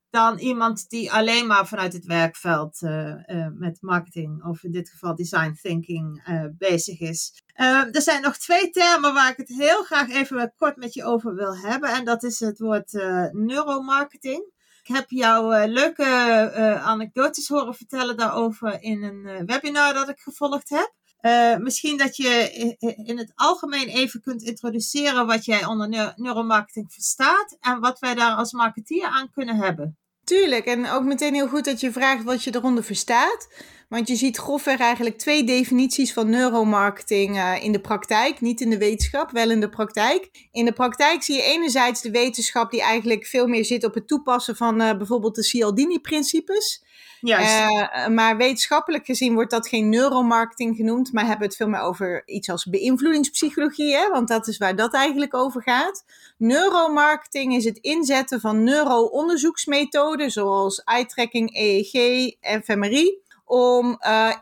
[0.10, 4.90] Dan iemand die alleen maar vanuit het werkveld uh, uh, met marketing, of in dit
[4.90, 6.24] geval design thinking,
[6.58, 7.44] bezig is.
[7.54, 11.36] er zijn nog twee termen waar ik het heel graag even kort met je over
[11.36, 11.90] wil hebben.
[11.90, 12.92] En dat is het woord
[13.32, 14.52] neuromarketing.
[14.84, 16.06] Ik heb jou leuke
[16.84, 20.94] anekdotes horen vertellen daarover in een webinar dat ik gevolgd heb.
[21.26, 22.52] Uh, misschien dat je
[23.06, 28.36] in het algemeen even kunt introduceren wat jij onder neuromarketing verstaat en wat wij daar
[28.36, 29.98] als marketeer aan kunnen hebben.
[30.24, 33.48] Tuurlijk, en ook meteen heel goed dat je vraagt wat je eronder verstaat.
[33.90, 38.42] Want je ziet grofweg eigenlijk twee definities van neuromarketing uh, in de praktijk.
[38.42, 40.48] Niet in de wetenschap, wel in de praktijk.
[40.52, 44.08] In de praktijk zie je enerzijds de wetenschap die eigenlijk veel meer zit op het
[44.08, 46.85] toepassen van uh, bijvoorbeeld de Cialdini-principes.
[47.22, 51.82] Uh, maar wetenschappelijk gezien wordt dat geen neuromarketing genoemd, maar hebben we het veel meer
[51.82, 54.10] over iets als beïnvloedingspsychologie, hè?
[54.10, 56.06] want dat is waar dat eigenlijk over gaat.
[56.38, 64.34] Neuromarketing is het inzetten van neuro-onderzoeksmethoden zoals eye-tracking, EEG, fMRI, om uh,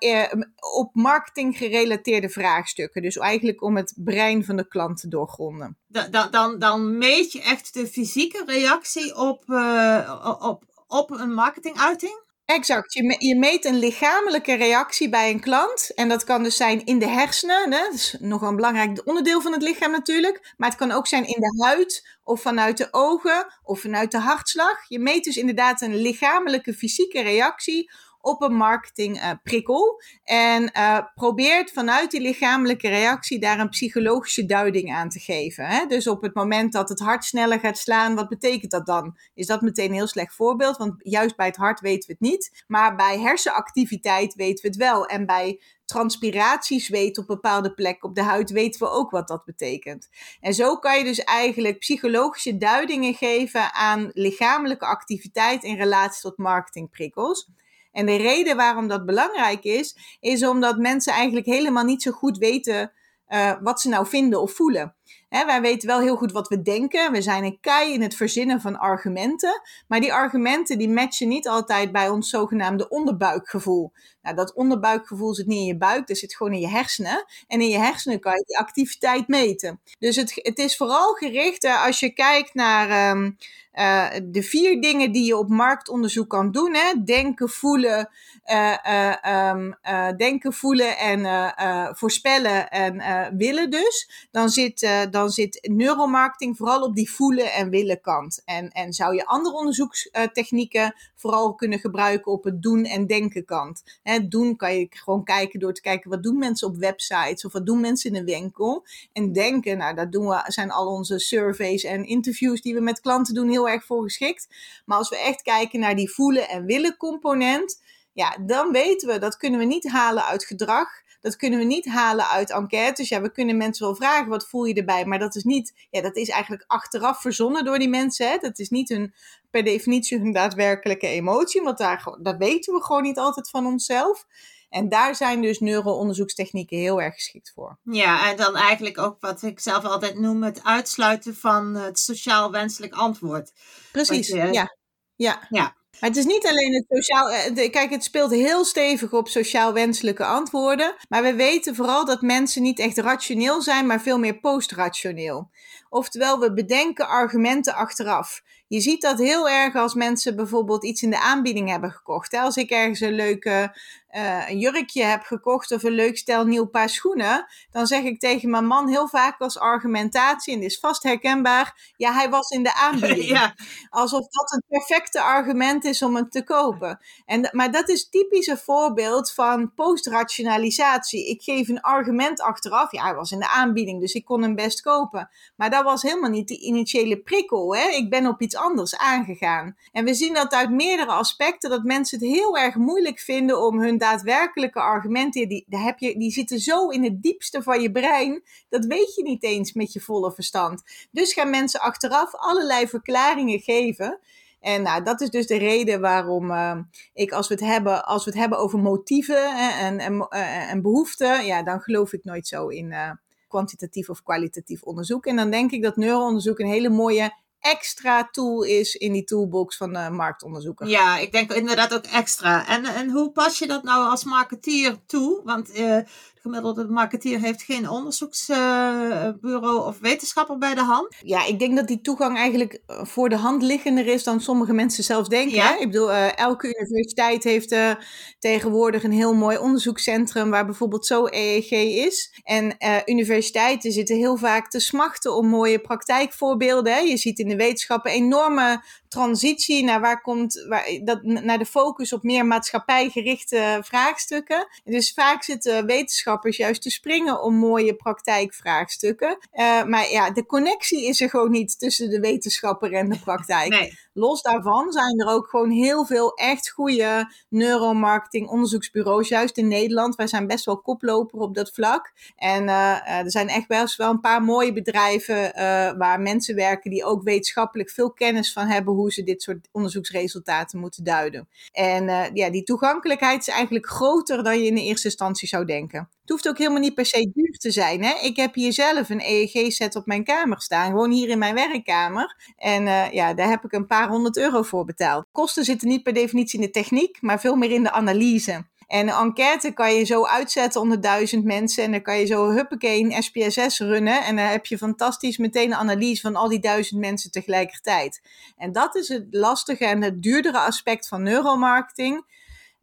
[0.75, 3.01] op marketing gerelateerde vraagstukken.
[3.01, 5.77] Dus eigenlijk om het brein van de klant te doorgronden.
[5.87, 12.22] Dan, dan, dan meet je echt de fysieke reactie op, uh, op, op een marketinguiting?
[12.45, 12.93] Exact.
[12.93, 15.91] Je, je meet een lichamelijke reactie bij een klant.
[15.95, 17.71] En dat kan dus zijn in de hersenen.
[17.71, 17.83] Hè?
[17.83, 20.53] Dat is nog een belangrijk onderdeel van het lichaam natuurlijk.
[20.57, 24.19] Maar het kan ook zijn in de huid, of vanuit de ogen, of vanuit de
[24.19, 24.85] hartslag.
[24.87, 27.91] Je meet dus inderdaad een lichamelijke fysieke reactie
[28.23, 30.01] op een marketingprikkel.
[30.25, 35.65] Uh, en uh, probeert vanuit die lichamelijke reactie daar een psychologische duiding aan te geven.
[35.65, 35.85] Hè?
[35.85, 39.17] Dus op het moment dat het hart sneller gaat slaan, wat betekent dat dan?
[39.33, 40.77] Is dat meteen een heel slecht voorbeeld?
[40.77, 42.63] Want juist bij het hart weten we het niet.
[42.67, 45.05] Maar bij hersenactiviteit weten we het wel.
[45.05, 50.09] En bij transpiratiezweet op bepaalde plekken op de huid weten we ook wat dat betekent.
[50.39, 56.37] En zo kan je dus eigenlijk psychologische duidingen geven aan lichamelijke activiteit in relatie tot
[56.37, 57.49] marketingprikkels.
[57.93, 62.37] En de reden waarom dat belangrijk is, is omdat mensen eigenlijk helemaal niet zo goed
[62.37, 62.91] weten
[63.29, 64.95] uh, wat ze nou vinden of voelen.
[65.29, 67.11] Hè, wij weten wel heel goed wat we denken.
[67.11, 69.61] We zijn een kei in het verzinnen van argumenten.
[69.87, 73.91] Maar die argumenten die matchen niet altijd bij ons zogenaamde onderbuikgevoel.
[74.21, 77.25] Nou, dat onderbuikgevoel zit niet in je buik, dat zit gewoon in je hersenen.
[77.47, 79.81] En in je hersenen kan je die activiteit meten.
[79.99, 83.37] Dus het, het is vooral gericht, als je kijkt naar um,
[83.73, 86.73] uh, de vier dingen die je op marktonderzoek kan doen.
[86.73, 87.03] Hè?
[87.03, 88.09] Denken, voelen,
[88.45, 89.75] uh, um,
[90.17, 91.53] denken, voelen en
[91.95, 93.01] voorspellen en
[93.37, 94.27] willen dus.
[94.31, 98.41] Dan zit, dan zit neuromarketing vooral op die voelen en willen kant.
[98.45, 103.83] En, en zou je andere onderzoekstechnieken vooral kunnen gebruiken op het doen en denken kant.
[104.03, 107.53] Hè, doen kan je gewoon kijken door te kijken wat doen mensen op websites of
[107.53, 108.85] wat doen mensen in een winkel.
[109.13, 113.01] En denken, nou dat doen we, zijn al onze surveys en interviews die we met
[113.01, 114.47] klanten doen heel erg voor geschikt.
[114.85, 117.81] Maar als we echt kijken naar die voelen en willen component,
[118.13, 120.89] ja, dan weten we dat kunnen we niet halen uit gedrag.
[121.23, 123.09] Dat kunnen we niet halen uit enquêtes.
[123.09, 125.05] Ja, we kunnen mensen wel vragen, wat voel je erbij?
[125.05, 128.29] Maar dat is niet, ja, dat is eigenlijk achteraf verzonnen door die mensen.
[128.29, 128.37] Hè?
[128.37, 129.13] Dat is niet hun,
[129.49, 134.25] per definitie hun daadwerkelijke emotie, want daar, dat weten we gewoon niet altijd van onszelf.
[134.69, 137.77] En daar zijn dus neuroonderzoekstechnieken heel erg geschikt voor.
[137.83, 142.51] Ja, en dan eigenlijk ook wat ik zelf altijd noem het uitsluiten van het sociaal
[142.51, 143.51] wenselijk antwoord.
[143.91, 144.75] Precies, je, ja.
[145.15, 145.47] ja.
[145.49, 145.75] Ja.
[145.99, 147.31] Maar het is niet alleen het sociaal.
[147.31, 150.95] Eh, kijk, het speelt heel stevig op sociaal wenselijke antwoorden.
[151.09, 155.49] Maar we weten vooral dat mensen niet echt rationeel zijn, maar veel meer postrationeel.
[155.89, 158.41] Oftewel, we bedenken argumenten achteraf.
[158.67, 162.33] Je ziet dat heel erg als mensen bijvoorbeeld iets in de aanbieding hebben gekocht.
[162.33, 163.77] Als ik ergens een leuke
[164.15, 168.19] uh, een jurkje heb gekocht of een leuk stel nieuw paar schoenen, dan zeg ik
[168.19, 172.49] tegen mijn man heel vaak als argumentatie, en dit is vast herkenbaar, ja, hij was
[172.49, 173.27] in de aanbieding.
[173.27, 173.55] ja.
[173.89, 176.99] Alsof dat een perfecte argument is om het te kopen.
[177.25, 181.29] En, maar dat is typisch een voorbeeld van postrationalisatie.
[181.29, 184.55] Ik geef een argument achteraf, ja, hij was in de aanbieding, dus ik kon hem
[184.55, 185.29] best kopen.
[185.55, 187.75] Maar dat was helemaal niet de initiële prikkel.
[187.75, 187.87] Hè?
[187.87, 189.77] Ik ben op iets anders aangegaan.
[189.91, 193.79] En we zien dat uit meerdere aspecten, dat mensen het heel erg moeilijk vinden om
[193.79, 197.91] hun daadwerkelijke argumenten, die, die, heb je, die zitten zo in het diepste van je
[197.91, 200.83] brein, dat weet je niet eens met je volle verstand.
[201.11, 204.19] Dus gaan mensen achteraf allerlei verklaringen geven.
[204.59, 206.77] En nou, dat is dus de reden waarom uh,
[207.13, 210.81] ik, als we het hebben, als we het hebben over motieven en, en, uh, en
[210.81, 213.11] behoeften, ja, dan geloof ik nooit zo in uh,
[213.47, 215.25] kwantitatief of kwalitatief onderzoek.
[215.25, 219.77] En dan denk ik dat neuroonderzoek een hele mooie extra tool is in die toolbox
[219.77, 220.87] van de marktonderzoeker.
[220.87, 222.67] Ja, ik denk inderdaad ook extra.
[222.67, 225.41] En, en hoe pas je dat nou als marketeer toe?
[225.43, 225.97] Want uh,
[226.43, 231.15] gemiddelde marketeer heeft geen onderzoeksbureau of wetenschapper bij de hand.
[231.21, 234.73] Ja, ik denk dat die toegang eigenlijk eh, voor de hand liggender is dan sommige
[234.73, 235.55] mensen zelfs denken.
[235.55, 235.79] Ja?
[235.79, 237.91] Ik bedoel, uh, elke universiteit heeft uh,
[238.39, 241.71] tegenwoordig een heel mooi onderzoekscentrum waar bijvoorbeeld zo EEG
[242.05, 242.41] is.
[242.43, 246.93] En universiteiten zitten heel vaak te smachten om mooie praktijkvoorbeelden.
[246.93, 246.99] Hè?
[246.99, 252.13] Je ziet in de wetenschappen enorme transitie naar waar komt, waar, dat, naar de focus
[252.13, 254.67] op meer maatschappijgerichte vraagstukken.
[254.83, 259.37] Dus vaak zitten wetenschappers juist te springen om mooie praktijkvraagstukken.
[259.53, 263.69] Uh, maar ja, de connectie is er gewoon niet tussen de wetenschapper en de praktijk.
[263.69, 263.97] Nee.
[264.13, 270.15] Los daarvan zijn er ook gewoon heel veel echt goede neuromarketing onderzoeksbureaus, juist in Nederland.
[270.15, 272.13] Wij zijn best wel koploper op dat vlak.
[272.35, 275.51] En uh, er zijn echt best wel een paar mooie bedrijven uh,
[275.97, 280.79] waar mensen werken die ook wetenschappelijk veel kennis van hebben hoe ze dit soort onderzoeksresultaten
[280.79, 281.47] moeten duiden.
[281.71, 286.09] En ja, die toegankelijkheid is eigenlijk groter dan je in de eerste instantie zou denken.
[286.23, 288.03] Het hoeft ook helemaal niet per se duur te zijn.
[288.03, 288.13] Hè?
[288.21, 292.53] Ik heb hier zelf een EEG-set op mijn kamer staan, gewoon hier in mijn werkkamer.
[292.57, 295.25] En uh, ja, daar heb ik een paar honderd euro voor betaald.
[295.31, 298.65] Kosten zitten niet per definitie in de techniek, maar veel meer in de analyse.
[298.87, 301.83] En een enquête kan je zo uitzetten onder duizend mensen.
[301.83, 304.23] En dan kan je zo huppakee een SPSS runnen.
[304.23, 308.21] En dan heb je fantastisch meteen een analyse van al die duizend mensen tegelijkertijd.
[308.57, 312.25] En dat is het lastige en het duurdere aspect van neuromarketing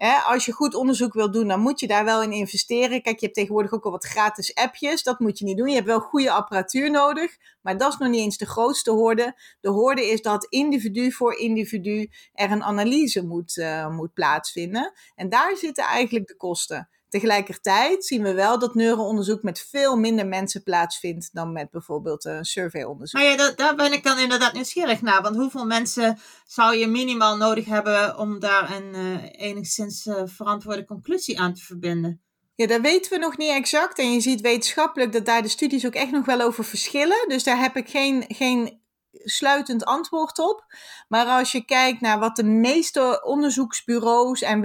[0.09, 3.03] als je goed onderzoek wil doen, dan moet je daar wel in investeren.
[3.03, 5.03] Kijk, je hebt tegenwoordig ook al wat gratis appjes.
[5.03, 5.69] Dat moet je niet doen.
[5.69, 7.37] Je hebt wel goede apparatuur nodig.
[7.61, 9.41] Maar dat is nog niet eens de grootste hoorde.
[9.61, 14.93] De hoorde is dat individu voor individu er een analyse moet, uh, moet plaatsvinden.
[15.15, 16.89] En daar zitten eigenlijk de kosten.
[17.11, 22.45] Tegelijkertijd zien we wel dat neuroonderzoek met veel minder mensen plaatsvindt dan met bijvoorbeeld een
[22.45, 23.21] surveyonderzoek.
[23.21, 25.23] Maar ja, dat, daar ben ik dan inderdaad nieuwsgierig naar.
[25.23, 30.85] Want hoeveel mensen zou je minimaal nodig hebben om daar een uh, enigszins uh, verantwoorde
[30.85, 32.23] conclusie aan te verbinden?
[32.55, 33.99] Ja, dat weten we nog niet exact.
[33.99, 37.29] En je ziet wetenschappelijk dat daar de studies ook echt nog wel over verschillen.
[37.29, 38.80] Dus daar heb ik geen, geen
[39.13, 40.65] sluitend antwoord op.
[41.09, 44.61] Maar als je kijkt naar wat de meeste onderzoeksbureaus en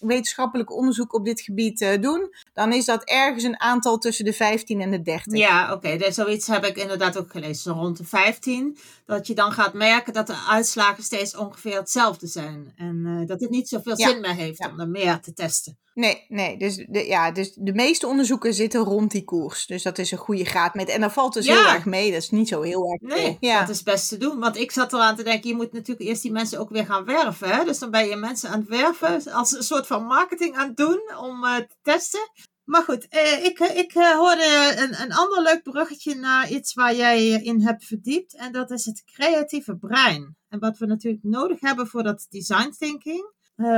[0.00, 4.32] wetenschappelijk onderzoek op dit gebied uh, doen, dan is dat ergens een aantal tussen de
[4.32, 5.38] 15 en de 30.
[5.38, 5.88] Ja, oké.
[5.92, 6.12] Okay.
[6.12, 8.78] Zoiets heb ik inderdaad ook gelezen, zo rond de 15.
[9.06, 12.72] Dat je dan gaat merken dat de uitslagen steeds ongeveer hetzelfde zijn.
[12.76, 14.08] En uh, dat het niet zoveel ja.
[14.08, 14.70] zin meer heeft ja.
[14.70, 15.78] om er meer te testen.
[15.98, 16.56] Nee, nee.
[16.56, 19.66] Dus de, ja, dus de meeste onderzoeken zitten rond die koers.
[19.66, 20.88] Dus dat is een goede graad met.
[20.88, 22.12] En dan valt dus heel erg mee.
[22.12, 23.00] Dat is niet zo heel erg.
[23.00, 23.60] Nee, ja.
[23.60, 24.38] dat is best te doen.
[24.38, 27.04] Want ik zat eraan te denken, je moet natuurlijk eerst die mensen ook weer gaan
[27.04, 27.48] werven.
[27.48, 27.64] Hè?
[27.64, 30.76] Dus dan ben je mensen aan het werven, als een soort van marketing aan het
[30.76, 32.30] doen om uh, te testen.
[32.68, 36.94] Maar goed, eh, ik, ik uh, hoorde een, een ander leuk bruggetje naar iets waar
[36.94, 38.34] jij in hebt verdiept.
[38.36, 40.36] En dat is het creatieve brein.
[40.48, 43.36] En wat we natuurlijk nodig hebben voor dat design thinking.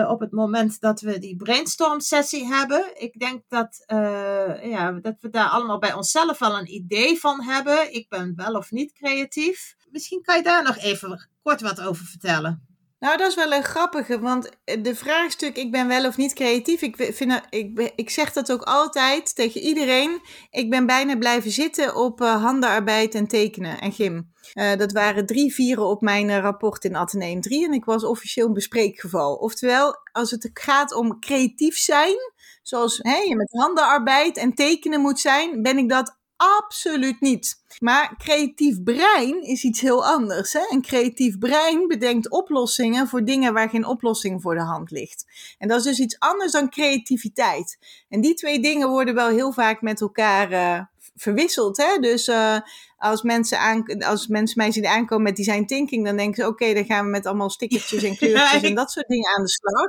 [0.09, 3.03] Op het moment dat we die brainstorm sessie hebben.
[3.03, 3.85] Ik denk dat,
[4.63, 7.95] ja, dat we daar allemaal bij onszelf wel een idee van hebben.
[7.95, 9.75] Ik ben wel of niet creatief.
[9.91, 12.70] Misschien kan je daar nog even kort wat over vertellen.
[13.01, 16.83] Nou, dat is wel een grappige, want de vraagstuk ik ben wel of niet creatief,
[16.83, 20.21] ik, vind, ik, ik zeg dat ook altijd tegen iedereen.
[20.51, 24.33] Ik ben bijna blijven zitten op uh, handenarbeid en tekenen en gym.
[24.55, 28.47] Uh, dat waren drie vieren op mijn rapport in Atheneum 3 en ik was officieel
[28.47, 29.35] een bespreekgeval.
[29.35, 32.17] Oftewel, als het gaat om creatief zijn,
[32.63, 37.63] zoals hè, je met handenarbeid en tekenen moet zijn, ben ik dat Absoluut niet.
[37.79, 40.53] Maar creatief brein is iets heel anders.
[40.53, 40.61] Hè?
[40.69, 45.27] Een creatief brein bedenkt oplossingen voor dingen waar geen oplossing voor de hand ligt.
[45.59, 47.79] En dat is dus iets anders dan creativiteit.
[48.09, 50.81] En die twee dingen worden wel heel vaak met elkaar uh,
[51.15, 51.77] verwisseld.
[51.77, 51.99] Hè?
[51.99, 52.59] Dus uh,
[52.97, 56.63] als, mensen aan, als mensen mij zien aankomen met design thinking, dan denken ze: oké,
[56.63, 59.51] okay, dan gaan we met allemaal stickertjes en kleurtjes en dat soort dingen aan de
[59.51, 59.89] slag.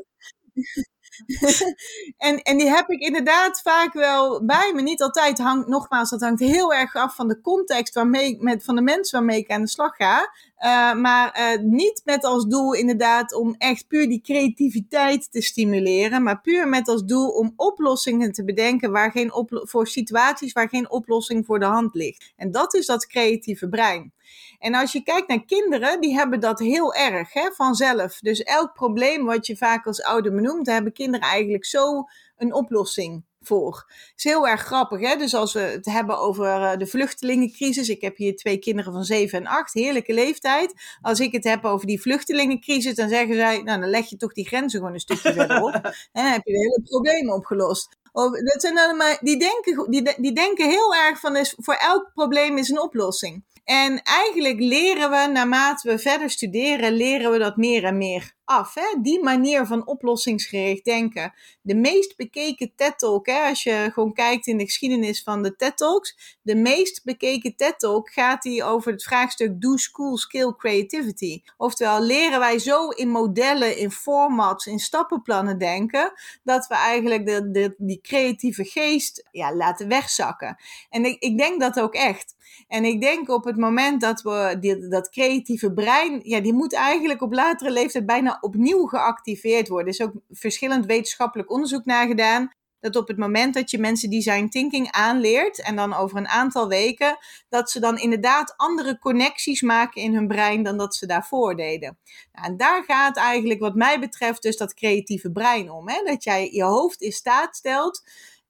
[2.17, 4.81] en, en die heb ik inderdaad vaak wel bij me.
[4.81, 8.75] Niet altijd hangt, nogmaals, dat hangt heel erg af van de context waarmee, met, van
[8.75, 10.29] de mensen waarmee ik aan de slag ga.
[10.63, 16.23] Uh, maar uh, niet met als doel inderdaad om echt puur die creativiteit te stimuleren,
[16.23, 20.91] maar puur met als doel om oplossingen te bedenken waar geen voor situaties waar geen
[20.91, 22.33] oplossing voor de hand ligt.
[22.35, 24.13] En dat is dat creatieve brein.
[24.59, 28.19] En als je kijkt naar kinderen, die hebben dat heel erg hè, vanzelf.
[28.19, 32.03] Dus elk probleem wat je vaak als ouder benoemt, hebben kinderen eigenlijk zo
[32.37, 33.85] een oplossing voor.
[33.87, 34.99] Het is heel erg grappig.
[34.99, 35.15] Hè?
[35.15, 37.89] Dus als we het hebben over eh, de vluchtelingencrisis.
[37.89, 40.73] Ik heb hier twee kinderen van 7 en 8, heerlijke leeftijd.
[41.01, 44.33] Als ik het heb over die vluchtelingencrisis, dan zeggen zij: Nou, dan leg je toch
[44.33, 45.73] die grenzen gewoon een stukje verder op.
[46.11, 47.97] En dan heb je de hele probleem opgelost.
[48.11, 52.11] Of, dat zijn maar, die, denken, die, die denken heel erg van: is, voor elk
[52.13, 53.43] probleem is een oplossing.
[53.63, 58.73] En eigenlijk leren we, naarmate we verder studeren, leren we dat meer en meer af.
[59.01, 61.33] Die manier van oplossingsgericht denken.
[61.61, 66.55] De meest bekeken TED-talk, als je gewoon kijkt in de geschiedenis van de TED-talks, de
[66.55, 71.41] meest bekeken TED-talk gaat die over het vraagstuk Do School Skill Creativity.
[71.57, 77.73] Oftewel, leren wij zo in modellen, in formats, in stappenplannen denken, dat we eigenlijk de,
[77.77, 80.57] die creatieve geest ja, laten wegzakken.
[80.89, 82.35] En ik, ik denk dat ook echt.
[82.67, 87.21] En ik denk op het moment dat we dat creatieve brein, ja, die moet eigenlijk
[87.21, 89.93] op latere leeftijd bijna opnieuw geactiveerd worden.
[89.93, 92.51] Er is ook verschillend wetenschappelijk onderzoek naar gedaan.
[92.79, 96.67] Dat op het moment dat je mensen design thinking aanleert en dan over een aantal
[96.67, 97.17] weken,
[97.49, 101.97] dat ze dan inderdaad andere connecties maken in hun brein dan dat ze daarvoor deden.
[102.31, 105.89] Nou, en daar gaat eigenlijk wat mij betreft dus dat creatieve brein om.
[105.89, 106.03] Hè?
[106.03, 108.01] Dat jij je hoofd in staat stelt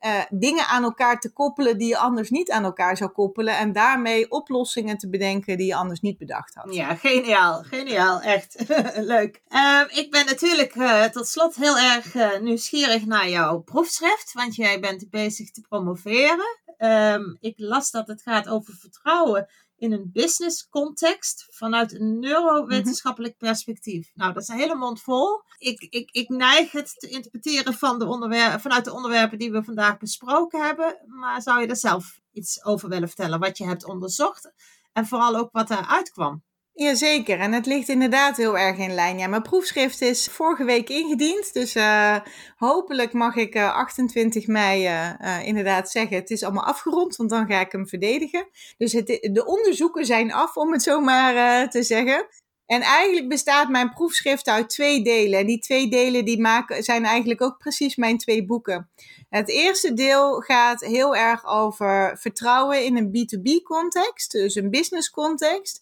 [0.05, 3.57] uh, dingen aan elkaar te koppelen die je anders niet aan elkaar zou koppelen.
[3.57, 6.73] En daarmee oplossingen te bedenken die je anders niet bedacht had.
[6.73, 7.63] Ja, geniaal.
[7.63, 8.21] Geniaal.
[8.21, 8.63] Echt
[9.13, 9.41] leuk.
[9.49, 14.33] Uh, ik ben natuurlijk uh, tot slot heel erg uh, nieuwsgierig naar jouw proefschrift.
[14.33, 16.59] Want jij bent bezig te promoveren.
[16.77, 19.47] Um, ik las dat het gaat over vertrouwen
[19.81, 23.45] in een business context vanuit een neurowetenschappelijk mhm.
[23.45, 24.11] perspectief.
[24.13, 25.41] Nou, dat is een hele mond vol.
[25.57, 29.63] Ik, ik, ik neig het te interpreteren van de onderwerpen, vanuit de onderwerpen die we
[29.63, 30.97] vandaag besproken hebben.
[31.05, 34.51] Maar zou je er zelf iets over willen vertellen, wat je hebt onderzocht
[34.93, 36.43] en vooral ook wat eruit kwam?
[36.81, 39.17] Jazeker, en het ligt inderdaad heel erg in lijn.
[39.17, 42.17] Ja, mijn proefschrift is vorige week ingediend, dus uh,
[42.55, 47.47] hopelijk mag ik uh, 28 mei uh, inderdaad zeggen, het is allemaal afgerond, want dan
[47.47, 48.47] ga ik hem verdedigen.
[48.77, 52.27] Dus het, de onderzoeken zijn af, om het zo maar te zeggen.
[52.71, 55.39] En eigenlijk bestaat mijn proefschrift uit twee delen.
[55.39, 58.89] En die twee delen die maken, zijn eigenlijk ook precies mijn twee boeken.
[59.29, 65.09] Het eerste deel gaat heel erg over vertrouwen in een B2B context, dus een business
[65.09, 65.81] context.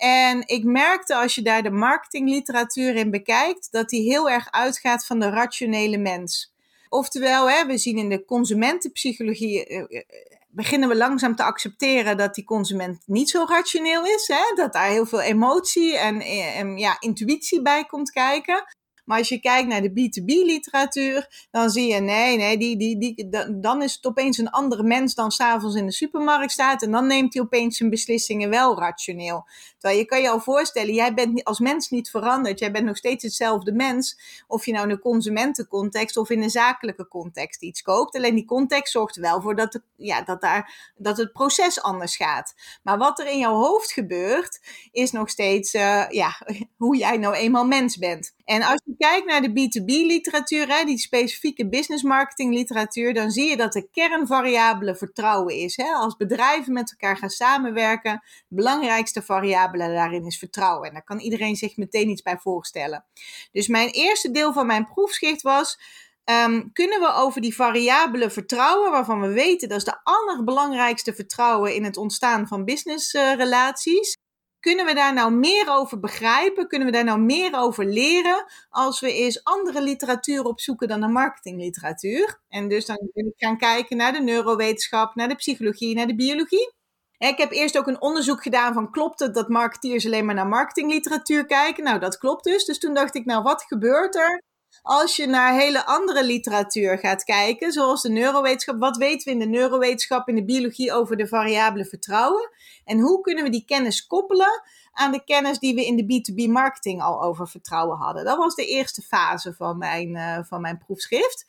[0.00, 5.06] En ik merkte als je daar de marketingliteratuur in bekijkt, dat die heel erg uitgaat
[5.06, 6.54] van de rationele mens.
[6.88, 10.04] Oftewel, hè, we zien in de consumentenpsychologie, eh, eh,
[10.48, 14.28] beginnen we langzaam te accepteren dat die consument niet zo rationeel is.
[14.28, 14.54] Hè?
[14.54, 18.64] Dat daar heel veel emotie en, eh, en ja, intuïtie bij komt kijken.
[19.10, 23.28] Maar als je kijkt naar de B2B-literatuur, dan zie je, nee, nee, die, die, die,
[23.60, 26.82] dan is het opeens een andere mens dan s'avonds in de supermarkt staat.
[26.82, 29.46] En dan neemt hij opeens zijn beslissingen wel rationeel.
[29.78, 32.58] Terwijl je kan je al voorstellen, jij bent als mens niet veranderd.
[32.58, 34.20] Jij bent nog steeds hetzelfde mens.
[34.46, 38.16] Of je nou in een consumentencontext of in een zakelijke context iets koopt.
[38.16, 41.82] Alleen die context zorgt er wel voor dat, het, ja, dat, daar, dat het proces
[41.82, 42.54] anders gaat.
[42.82, 44.60] Maar wat er in jouw hoofd gebeurt,
[44.92, 46.40] is nog steeds uh, ja,
[46.76, 48.34] hoe jij nou eenmaal mens bent.
[48.50, 53.56] En als je kijkt naar de B2B-literatuur, die specifieke business marketing literatuur, dan zie je
[53.56, 55.76] dat de kernvariabele vertrouwen is.
[55.76, 55.92] Hè?
[55.92, 60.88] Als bedrijven met elkaar gaan samenwerken, de belangrijkste variabele daarin is vertrouwen.
[60.88, 63.04] En daar kan iedereen zich meteen iets bij voorstellen.
[63.52, 65.78] Dus mijn eerste deel van mijn proefschrift was.
[66.24, 71.74] Um, kunnen we over die variabele vertrouwen, waarvan we weten dat is de allerbelangrijkste vertrouwen
[71.74, 74.16] in het ontstaan van businessrelaties,
[74.60, 76.68] kunnen we daar nou meer over begrijpen?
[76.68, 81.08] Kunnen we daar nou meer over leren als we eens andere literatuur opzoeken dan de
[81.08, 82.40] marketingliteratuur?
[82.48, 86.74] En dus dan gaan kijken naar de neurowetenschap, naar de psychologie, naar de biologie.
[87.18, 90.46] Ik heb eerst ook een onderzoek gedaan van klopt het dat marketeers alleen maar naar
[90.46, 91.84] marketingliteratuur kijken?
[91.84, 92.64] Nou, dat klopt dus.
[92.64, 94.42] Dus toen dacht ik, nou, wat gebeurt er
[94.82, 99.50] als je naar hele andere literatuur gaat kijken, zoals de neurowetenschap, wat weten we in
[99.50, 102.50] de neurowetenschap, in de biologie over de variabele vertrouwen?
[102.84, 104.62] En hoe kunnen we die kennis koppelen
[104.92, 108.24] aan de kennis die we in de B2B marketing al over vertrouwen hadden?
[108.24, 111.46] Dat was de eerste fase van mijn, uh, van mijn proefschrift.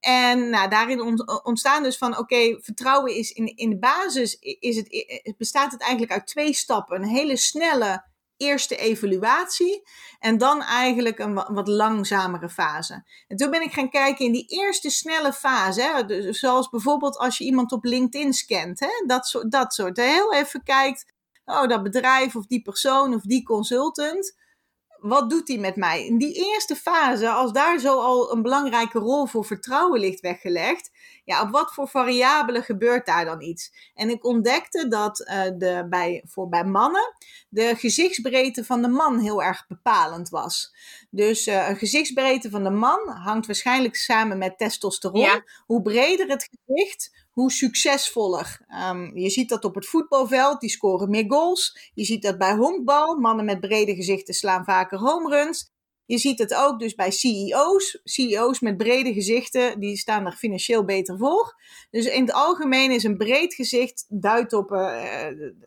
[0.00, 5.34] En nou, daarin ontstaan dus van, oké, vertrouwen is in, in de basis, is het,
[5.36, 7.02] bestaat het eigenlijk uit twee stappen.
[7.02, 8.04] Een hele snelle
[8.42, 9.82] eerste evaluatie
[10.18, 13.04] en dan eigenlijk een wat, langzamere fase.
[13.28, 17.18] En toen ben ik gaan kijken in die eerste snelle fase, hè, dus zoals bijvoorbeeld
[17.18, 19.96] als je iemand op LinkedIn scant, hè, dat, soort, dat soort.
[19.96, 21.12] Heel even kijkt,
[21.44, 24.34] oh, dat bedrijf of die persoon of die consultant
[25.02, 26.06] wat doet hij met mij?
[26.06, 30.90] In die eerste fase, als daar zo al een belangrijke rol voor vertrouwen ligt weggelegd,
[31.24, 33.90] ja, op wat voor variabelen gebeurt daar dan iets?
[33.94, 37.14] En ik ontdekte dat uh, de, bij, voor bij mannen
[37.48, 40.74] de gezichtsbreedte van de man heel erg bepalend was.
[41.10, 45.42] Dus uh, een gezichtsbreedte van de man hangt waarschijnlijk samen met testosteron.
[45.66, 48.60] Hoe breder het gezicht, hoe succesvoller.
[48.90, 51.90] Um, je ziet dat op het voetbalveld, die scoren meer goals.
[51.94, 55.70] Je ziet dat bij honkbal, mannen met brede gezichten slaan vaker home runs.
[56.04, 58.00] Je ziet het ook dus bij CEO's.
[58.04, 61.56] CEO's met brede gezichten, die staan er financieel beter voor.
[61.90, 64.78] Dus in het algemeen is een breed gezicht duidt op uh,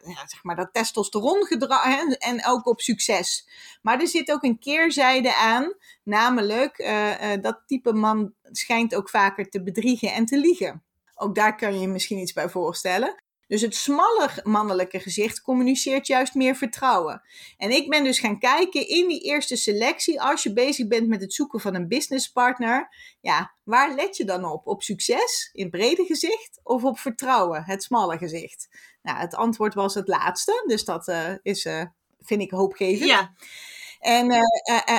[0.04, 3.48] ja, zeg maar dat testosterongedrag en ook op succes.
[3.82, 9.50] Maar er zit ook een keerzijde aan, namelijk uh, dat type man schijnt ook vaker
[9.50, 10.84] te bedriegen en te liegen.
[11.16, 13.24] Ook daar kan je je misschien iets bij voorstellen.
[13.48, 17.22] Dus het smalle mannelijke gezicht communiceert juist meer vertrouwen.
[17.58, 21.22] En ik ben dus gaan kijken in die eerste selectie, als je bezig bent met
[21.22, 22.90] het zoeken van een businesspartner,
[23.22, 24.68] ja, waar let je dan op?
[24.68, 28.68] Op succes, in brede gezicht of op vertrouwen, het smalle gezicht?
[29.02, 31.84] Nou, het antwoord was het laatste, dus dat uh, is, uh,
[32.20, 33.10] vind ik hoopgevend.
[33.10, 33.34] Ja.
[34.06, 34.40] En, uh,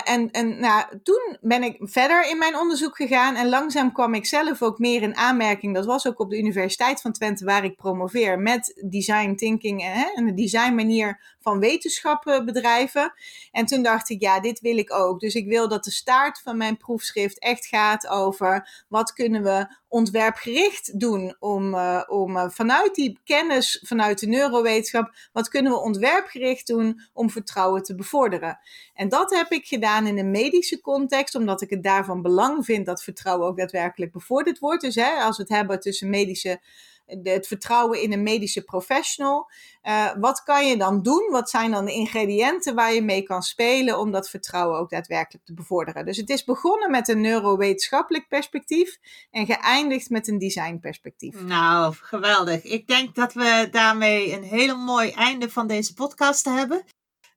[0.05, 4.27] en, en nou, toen ben ik verder in mijn onderzoek gegaan en langzaam kwam ik
[4.27, 5.75] zelf ook meer in aanmerking.
[5.75, 10.05] Dat was ook op de Universiteit van Twente waar ik promoveer met design thinking hè,
[10.15, 13.13] en de designmanier van wetenschappen bedrijven.
[13.53, 15.21] En toen dacht ik, ja, dit wil ik ook.
[15.21, 19.67] Dus ik wil dat de start van mijn proefschrift echt gaat over wat kunnen we
[19.89, 25.79] ontwerpgericht doen om, uh, om uh, vanuit die kennis, vanuit de neurowetenschap, wat kunnen we
[25.79, 28.59] ontwerpgericht doen om vertrouwen te bevorderen.
[28.95, 32.87] En dat heb ik gedaan in een medische context, omdat ik het daarvan belang vind
[32.87, 34.83] dat vertrouwen ook daadwerkelijk bevorderd wordt.
[34.83, 36.61] Dus hè, als we het hebben tussen medische
[37.07, 39.51] het vertrouwen in een medische professional.
[39.83, 41.29] Uh, wat kan je dan doen?
[41.31, 45.45] Wat zijn dan de ingrediënten waar je mee kan spelen om dat vertrouwen ook daadwerkelijk
[45.45, 46.05] te bevorderen?
[46.05, 48.99] Dus het is begonnen met een neurowetenschappelijk perspectief
[49.31, 51.41] en geëindigd met een designperspectief.
[51.41, 52.63] Nou, geweldig.
[52.63, 56.85] Ik denk dat we daarmee een heel mooi einde van deze podcast hebben.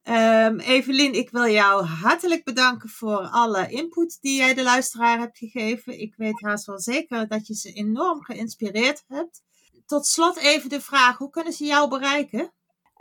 [0.03, 5.38] Um, Evelien, ik wil jou hartelijk bedanken voor alle input die jij de luisteraar hebt
[5.38, 5.99] gegeven.
[5.99, 9.41] Ik weet haast wel zeker dat je ze enorm geïnspireerd hebt
[9.89, 12.53] tot slot even de vraag: hoe kunnen ze jou bereiken?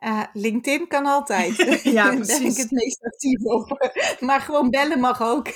[0.05, 1.57] Uh, LinkedIn kan altijd.
[1.82, 2.26] ja, precies.
[2.28, 3.93] Daar ben ik het meest actief op.
[4.20, 5.49] Maar gewoon bellen mag ook.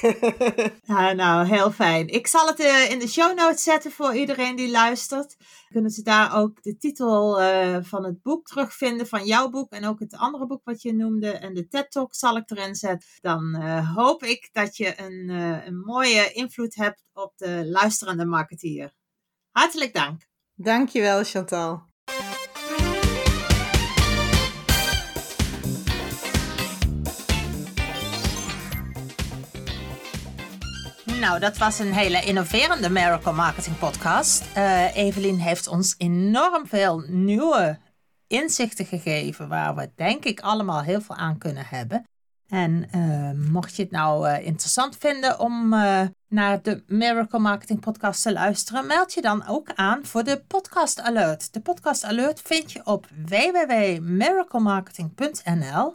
[0.94, 2.08] ja, nou, heel fijn.
[2.08, 5.36] Ik zal het uh, in de show notes zetten voor iedereen die luistert.
[5.68, 9.86] Kunnen ze daar ook de titel uh, van het boek terugvinden, van jouw boek en
[9.86, 11.30] ook het andere boek wat je noemde.
[11.30, 13.08] En de TED Talk zal ik erin zetten.
[13.20, 13.54] Dan
[13.94, 15.28] hoop ik dat je een,
[15.66, 18.92] een mooie invloed hebt op de luisterende marketeer.
[19.50, 20.30] Hartelijk dank.
[20.54, 21.82] Dankjewel, Chantal.
[31.20, 34.56] Nou, dat was een hele innoverende Miracle Marketing podcast.
[34.56, 37.78] Uh, Evelien heeft ons enorm veel nieuwe
[38.26, 42.04] inzichten gegeven waar we denk ik allemaal heel veel aan kunnen hebben.
[42.52, 47.80] En uh, mocht je het nou uh, interessant vinden om uh, naar de Miracle Marketing
[47.80, 51.52] Podcast te luisteren, meld je dan ook aan voor de Podcast Alert.
[51.52, 55.94] De Podcast Alert vind je op www.miraclemarketing.nl.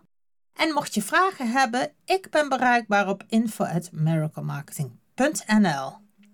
[0.53, 6.06] En mocht je vragen hebben, ik ben bereikbaar op info.miraclemarketing.nl.